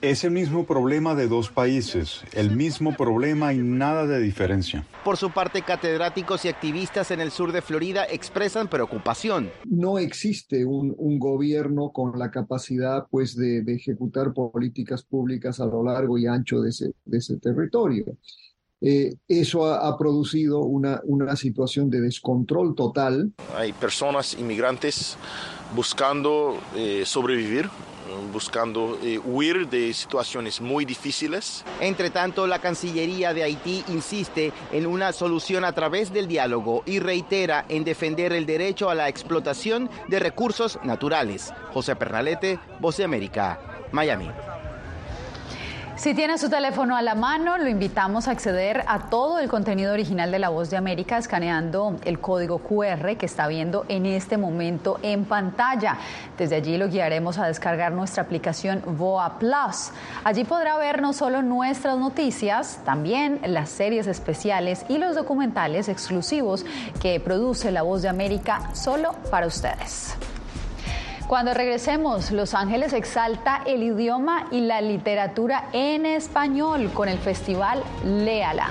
Es 0.00 0.24
el 0.24 0.30
mismo 0.30 0.64
problema 0.64 1.14
de 1.14 1.28
dos 1.28 1.50
países, 1.50 2.22
el 2.32 2.50
mismo 2.50 2.96
problema 2.96 3.52
y 3.52 3.58
nada 3.58 4.06
de 4.06 4.20
diferencia. 4.20 4.86
Por 5.04 5.16
su 5.16 5.30
parte, 5.30 5.62
catedráticos 5.62 6.44
y 6.44 6.48
activistas 6.48 7.10
en 7.10 7.20
el 7.20 7.30
sur 7.30 7.52
de 7.52 7.60
Florida 7.60 8.06
expresan 8.08 8.68
preocupación. 8.68 9.50
No 9.66 9.98
existe 9.98 10.64
un, 10.64 11.18
gobierno 11.18 11.90
con 11.90 12.18
la 12.18 12.30
capacidad 12.30 13.06
pues, 13.10 13.36
de, 13.36 13.62
ejecutar 13.66 14.32
políticas 14.32 15.02
públicas 15.02 15.60
a 15.60 15.66
lo 15.66 15.82
largo 15.82 16.16
y 16.16 16.26
ancho 16.26 16.60
de 16.60 16.70
ese, 16.70 17.36
territorio. 17.36 18.16
Eh, 18.80 19.14
eso 19.26 19.66
ha, 19.66 19.98
producido 19.98 20.60
una, 20.60 21.00
una 21.04 21.36
situación 21.36 21.90
de 21.90 22.00
descontrol 22.00 22.74
total. 22.74 23.32
Hay 23.56 23.72
personas 23.72 24.38
inmigrantes 24.38 25.16
buscando 25.74 26.58
eh, 26.76 27.02
sobrevivir 27.04 27.68
buscando 28.32 28.98
eh, 29.02 29.18
huir 29.18 29.68
de 29.68 29.92
situaciones 29.92 30.60
muy 30.60 30.84
difíciles. 30.84 31.64
Entre 31.80 32.10
tanto, 32.10 32.46
la 32.46 32.60
Cancillería 32.60 33.34
de 33.34 33.42
Haití 33.42 33.84
insiste 33.88 34.52
en 34.72 34.86
una 34.86 35.12
solución 35.12 35.64
a 35.64 35.72
través 35.72 36.12
del 36.12 36.28
diálogo 36.28 36.82
y 36.86 36.98
reitera 36.98 37.64
en 37.68 37.84
defender 37.84 38.32
el 38.32 38.46
derecho 38.46 38.90
a 38.90 38.94
la 38.94 39.08
explotación 39.08 39.90
de 40.08 40.18
recursos 40.18 40.78
naturales. 40.84 41.52
José 41.72 41.96
Pernalete, 41.96 42.58
Voz 42.80 42.96
de 42.96 43.04
América, 43.04 43.60
Miami. 43.92 44.28
Si 45.98 46.14
tiene 46.14 46.38
su 46.38 46.48
teléfono 46.48 46.94
a 46.94 47.02
la 47.02 47.16
mano, 47.16 47.58
lo 47.58 47.68
invitamos 47.68 48.28
a 48.28 48.30
acceder 48.30 48.84
a 48.86 49.10
todo 49.10 49.40
el 49.40 49.48
contenido 49.48 49.92
original 49.92 50.30
de 50.30 50.38
La 50.38 50.48
Voz 50.48 50.70
de 50.70 50.76
América 50.76 51.18
escaneando 51.18 51.96
el 52.04 52.20
código 52.20 52.60
QR 52.60 53.16
que 53.16 53.26
está 53.26 53.48
viendo 53.48 53.84
en 53.88 54.06
este 54.06 54.36
momento 54.36 55.00
en 55.02 55.24
pantalla. 55.24 55.98
Desde 56.38 56.54
allí 56.54 56.78
lo 56.78 56.88
guiaremos 56.88 57.38
a 57.38 57.48
descargar 57.48 57.90
nuestra 57.90 58.22
aplicación 58.22 58.80
VOA 58.86 59.40
Plus. 59.40 59.90
Allí 60.22 60.44
podrá 60.44 60.78
ver 60.78 61.02
no 61.02 61.12
solo 61.12 61.42
nuestras 61.42 61.98
noticias, 61.98 62.78
también 62.84 63.40
las 63.44 63.68
series 63.68 64.06
especiales 64.06 64.86
y 64.88 64.98
los 64.98 65.16
documentales 65.16 65.88
exclusivos 65.88 66.64
que 67.02 67.18
produce 67.18 67.72
La 67.72 67.82
Voz 67.82 68.02
de 68.02 68.08
América 68.08 68.70
solo 68.72 69.16
para 69.32 69.48
ustedes. 69.48 70.16
Cuando 71.28 71.52
regresemos, 71.52 72.30
Los 72.30 72.54
Ángeles 72.54 72.94
exalta 72.94 73.60
el 73.66 73.82
idioma 73.82 74.46
y 74.50 74.62
la 74.62 74.80
literatura 74.80 75.68
en 75.74 76.06
español 76.06 76.90
con 76.94 77.10
el 77.10 77.18
festival 77.18 77.82
Léala. 78.02 78.70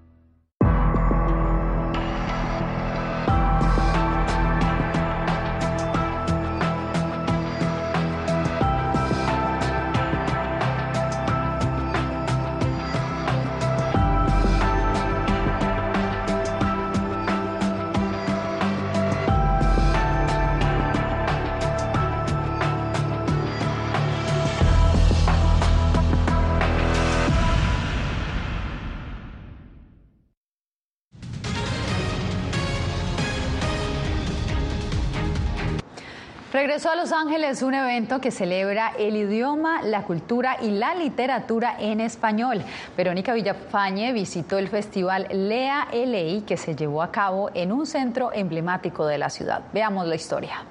Regresó 36.51 36.89
a 36.89 36.97
Los 36.97 37.13
Ángeles 37.13 37.61
un 37.61 37.73
evento 37.73 38.19
que 38.19 38.29
celebra 38.29 38.91
el 38.99 39.15
idioma, 39.15 39.81
la 39.83 40.03
cultura 40.03 40.57
y 40.61 40.71
la 40.71 40.93
literatura 40.93 41.77
en 41.79 42.01
español. 42.01 42.61
Verónica 42.97 43.33
Villafañe 43.33 44.11
visitó 44.11 44.57
el 44.57 44.67
festival 44.67 45.29
Lea 45.31 45.87
LI 45.93 46.43
que 46.45 46.57
se 46.57 46.75
llevó 46.75 47.03
a 47.03 47.11
cabo 47.11 47.51
en 47.53 47.71
un 47.71 47.85
centro 47.85 48.33
emblemático 48.33 49.05
de 49.05 49.17
la 49.17 49.29
ciudad. 49.29 49.61
Veamos 49.71 50.05
la 50.07 50.15
historia. 50.15 50.65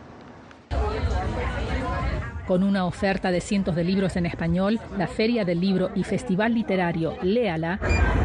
Con 2.46 2.62
una 2.62 2.84
oferta 2.84 3.30
de 3.30 3.40
cientos 3.40 3.74
de 3.74 3.84
libros 3.84 4.16
en 4.16 4.26
español, 4.26 4.78
la 4.98 5.06
Feria 5.06 5.46
del 5.46 5.60
Libro 5.60 5.92
y 5.94 6.04
Festival 6.04 6.52
Literario 6.52 7.16
Léala 7.22 7.78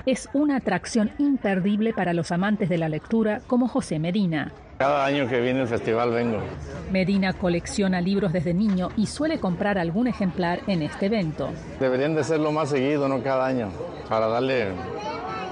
es 0.05 0.27
una 0.33 0.57
atracción 0.57 1.11
imperdible 1.19 1.93
para 1.93 2.13
los 2.13 2.33
amantes 2.33 2.67
de 2.67 2.79
la 2.79 2.89
lectura 2.89 3.39
como 3.47 3.69
José 3.69 3.97
Medina. 3.97 4.51
Cada 4.77 5.05
año 5.05 5.27
que 5.29 5.39
viene 5.39 5.61
el 5.61 5.67
festival 5.67 6.11
vengo. 6.11 6.39
Medina 6.91 7.31
colecciona 7.31 8.01
libros 8.01 8.33
desde 8.33 8.53
niño 8.53 8.89
y 8.97 9.07
suele 9.07 9.39
comprar 9.39 9.77
algún 9.77 10.07
ejemplar 10.07 10.59
en 10.67 10.81
este 10.81 11.05
evento. 11.05 11.49
Deberían 11.79 12.13
de 12.13 12.25
serlo 12.25 12.51
más 12.51 12.69
seguido, 12.69 13.07
no 13.07 13.23
cada 13.23 13.45
año, 13.45 13.69
para 14.09 14.27
darle 14.27 14.67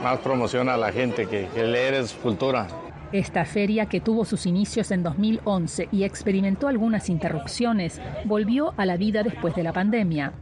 más 0.04 0.20
promoción 0.20 0.68
a 0.68 0.76
la 0.76 0.92
gente, 0.92 1.26
que, 1.28 1.48
que 1.54 1.64
leer 1.64 1.94
es 1.94 2.14
cultura. 2.14 2.68
Esta 3.14 3.46
feria, 3.46 3.86
que 3.86 4.02
tuvo 4.02 4.26
sus 4.26 4.46
inicios 4.46 4.92
en 4.92 5.04
2011 5.04 5.88
y 5.92 6.04
experimentó 6.04 6.68
algunas 6.68 7.10
interrupciones, 7.10 8.02
volvió 8.26 8.74
a 8.76 8.86
la 8.86 8.98
vida 8.98 9.24
después 9.24 9.56
de 9.56 9.64
la 9.64 9.72
pandemia. 9.72 10.34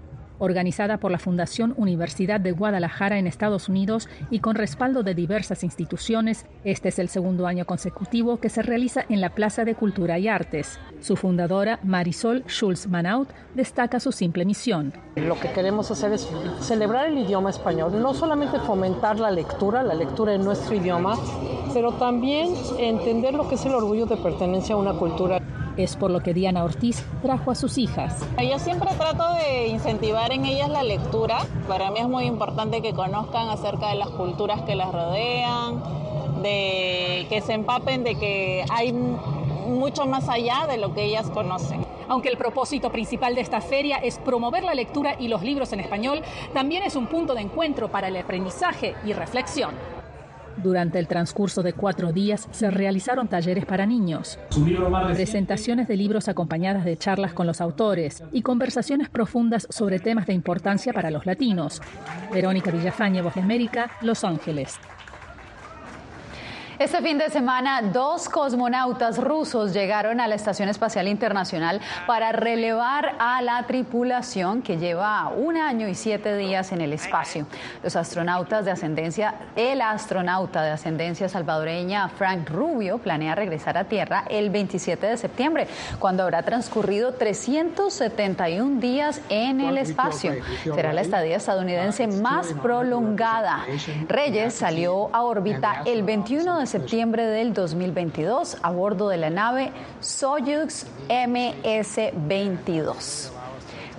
Organizada 0.42 0.98
por 0.98 1.12
la 1.12 1.20
Fundación 1.20 1.74
Universidad 1.78 2.40
de 2.40 2.52
Guadalajara 2.52 3.20
en 3.20 3.28
Estados 3.28 3.70
Unidos 3.70 4.10
y 4.32 4.40
con 4.40 4.56
respaldo 4.56 5.04
de 5.04 5.14
diversas 5.14 5.64
instituciones. 5.64 6.48
Este 6.64 6.90
es 6.90 6.98
el 6.98 7.10
segundo 7.10 7.46
año 7.46 7.66
consecutivo 7.66 8.38
que 8.38 8.50
se 8.50 8.64
realiza 8.64 9.06
en 9.08 9.22
la 9.22 9.30
Plaza 9.30 9.66
de 9.66 9.76
Cultura 9.76 10.18
y 10.18 10.28
Artes. 10.28 10.80
Su 11.00 11.16
fundadora, 11.16 11.80
Marisol 11.84 12.44
Schulz 12.48 12.88
Manaut, 12.88 13.30
destaca 13.54 14.00
su 14.00 14.12
simple 14.12 14.44
misión. 14.44 14.94
Lo 15.16 15.40
que 15.40 15.52
queremos 15.52 15.92
hacer 15.92 16.12
es 16.14 16.28
celebrar 16.60 17.08
el 17.08 17.20
idioma 17.20 17.52
español, 17.52 18.02
no 18.02 18.14
solamente 18.16 18.60
fomentar 18.60 19.20
la 19.20 19.30
lectura, 19.30 19.84
la 19.84 19.94
lectura 19.94 20.34
en 20.34 20.44
nuestro 20.44 20.76
idioma, 20.76 21.18
pero 21.74 21.94
también 21.94 22.50
entender 22.80 23.36
lo 23.36 23.48
que 23.48 23.56
es 23.56 23.66
el 23.66 23.76
orgullo 23.76 24.08
de 24.08 24.18
pertenencia 24.18 24.74
a 24.74 24.80
una 24.80 24.94
cultura. 24.94 25.40
Es 25.78 25.96
por 25.96 26.12
lo 26.12 26.20
que 26.22 26.34
Diana 26.34 26.64
Ortiz 26.64 27.06
trajo 27.22 27.52
a 27.52 27.56
sus 27.56 27.78
hijas. 27.78 28.26
Yo 28.38 28.60
siempre 28.60 28.92
trato 28.98 29.34
de 29.36 29.68
incentivar 29.68 30.32
en 30.32 30.46
ellas 30.46 30.70
la 30.70 30.84
lectura. 30.84 31.40
Para 31.68 31.92
mí 31.92 32.00
es 32.00 32.08
muy 32.08 32.26
importante 32.26 32.82
que 32.82 32.94
conozcan 32.94 33.50
acerca 33.50 33.90
de 33.90 33.96
las 33.96 34.10
culturas 34.10 34.62
que 34.64 34.76
las 34.76 34.92
rodean, 34.92 35.82
de 36.42 37.26
que 37.30 37.42
se 37.42 37.54
empapen 37.54 38.04
de 38.04 38.16
que 38.16 38.66
hay 38.70 38.92
mucho 38.92 40.06
más 40.06 40.28
allá 40.28 40.68
de 40.68 40.78
lo 40.78 40.94
que 40.94 41.04
ellas 41.06 41.30
conocen. 41.30 41.86
Aunque 42.10 42.28
el 42.28 42.38
propósito 42.38 42.92
principal 42.92 43.36
de 43.36 43.42
esta 43.42 43.62
feria 43.62 43.98
es 43.98 44.18
promover 44.18 44.64
la 44.64 44.76
lectura 44.76 45.16
y 45.18 45.30
los 45.30 45.42
libros 45.42 45.72
en 45.72 45.80
español, 45.80 46.22
también 46.54 46.84
es 46.84 46.98
un 46.98 47.08
punto 47.08 47.34
de 47.34 47.42
encuentro 47.42 47.90
para 47.90 48.10
el 48.10 48.18
aprendizaje 48.18 48.96
y 49.06 49.14
reflexión. 49.14 50.01
Durante 50.58 51.00
el 51.00 51.08
transcurso 51.08 51.64
de 51.64 51.74
cuatro 51.74 52.12
días 52.12 52.48
se 52.52 52.70
realizaron 52.70 53.28
talleres 53.28 53.66
para 53.66 53.86
niños, 53.86 54.40
presentaciones 55.14 55.88
de 55.88 55.98
libros 55.98 56.28
acompañadas 56.28 56.86
de 56.86 56.98
charlas 56.98 57.34
con 57.34 57.48
los 57.48 57.62
autores 57.62 58.24
y 58.32 58.42
conversaciones 58.42 59.10
profundas 59.10 59.68
sobre 59.70 60.00
temas 60.00 60.28
de 60.28 60.34
importancia 60.34 60.94
para 60.94 61.12
los 61.12 61.26
latinos. 61.26 61.82
Verónica 62.34 62.72
Villafañe, 62.72 63.22
Voz 63.22 63.36
de 63.36 63.42
América, 63.42 63.92
Los 64.02 64.24
Ángeles. 64.24 64.80
Este 66.82 67.00
fin 67.04 67.20
de 67.20 67.30
semana, 67.30 67.84
dos 67.84 68.28
cosmonautas 68.28 69.20
rusos 69.20 69.72
llegaron 69.72 70.20
a 70.20 70.28
la 70.28 70.34
Estación 70.34 70.68
Espacial 70.68 71.08
Internacional 71.08 71.80
para 72.08 72.32
relevar 72.32 73.18
a 73.20 73.40
la 73.44 73.62
tripulación 73.68 74.64
que 74.64 74.78
lleva 74.78 75.30
un 75.30 75.58
año 75.58 75.88
y 75.88 75.94
siete 75.94 76.36
días 76.36 76.72
en 76.72 76.82
el 76.82 76.92
espacio. 76.94 77.46
Los 77.84 77.96
astronautas 77.96 78.66
de 78.66 78.72
ascendencia, 78.72 79.36
el 79.56 79.80
astronauta 79.80 80.64
de 80.64 80.72
ascendencia 80.72 81.30
salvadoreña 81.30 82.10
Frank 82.10 82.50
Rubio 82.50 82.98
planea 82.98 83.36
regresar 83.36 83.78
a 83.78 83.84
Tierra 83.84 84.24
el 84.28 84.50
27 84.50 85.06
de 85.06 85.18
septiembre, 85.18 85.68
cuando 86.00 86.24
habrá 86.24 86.42
transcurrido 86.42 87.14
371 87.14 88.82
días 88.82 89.22
en 89.30 89.62
el 89.62 89.78
espacio. 89.78 90.34
Será 90.64 90.94
la 90.94 91.02
estadía 91.02 91.38
estadounidense 91.38 92.08
más 92.08 92.56
prolongada. 92.60 93.68
Reyes 94.08 94.56
salió 94.56 95.12
a 95.14 95.22
órbita 95.22 95.84
el 95.86 96.02
21 96.02 96.58
de 96.58 96.71
septiembre 96.72 97.26
del 97.26 97.54
2022 97.54 98.58
a 98.62 98.72
bordo 98.72 99.10
de 99.10 99.18
la 99.18 99.30
nave 99.30 99.74
Soyuz 100.00 100.86
MS-22. 101.10 103.30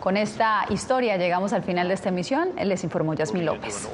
Con 0.00 0.16
esta 0.16 0.64
historia 0.70 1.18
llegamos 1.18 1.52
al 1.52 1.62
final 1.62 1.88
de 1.88 1.94
esta 1.94 2.08
emisión. 2.08 2.48
Les 2.64 2.82
informó 2.82 3.12
Yasmín 3.12 3.44
López. 3.44 3.90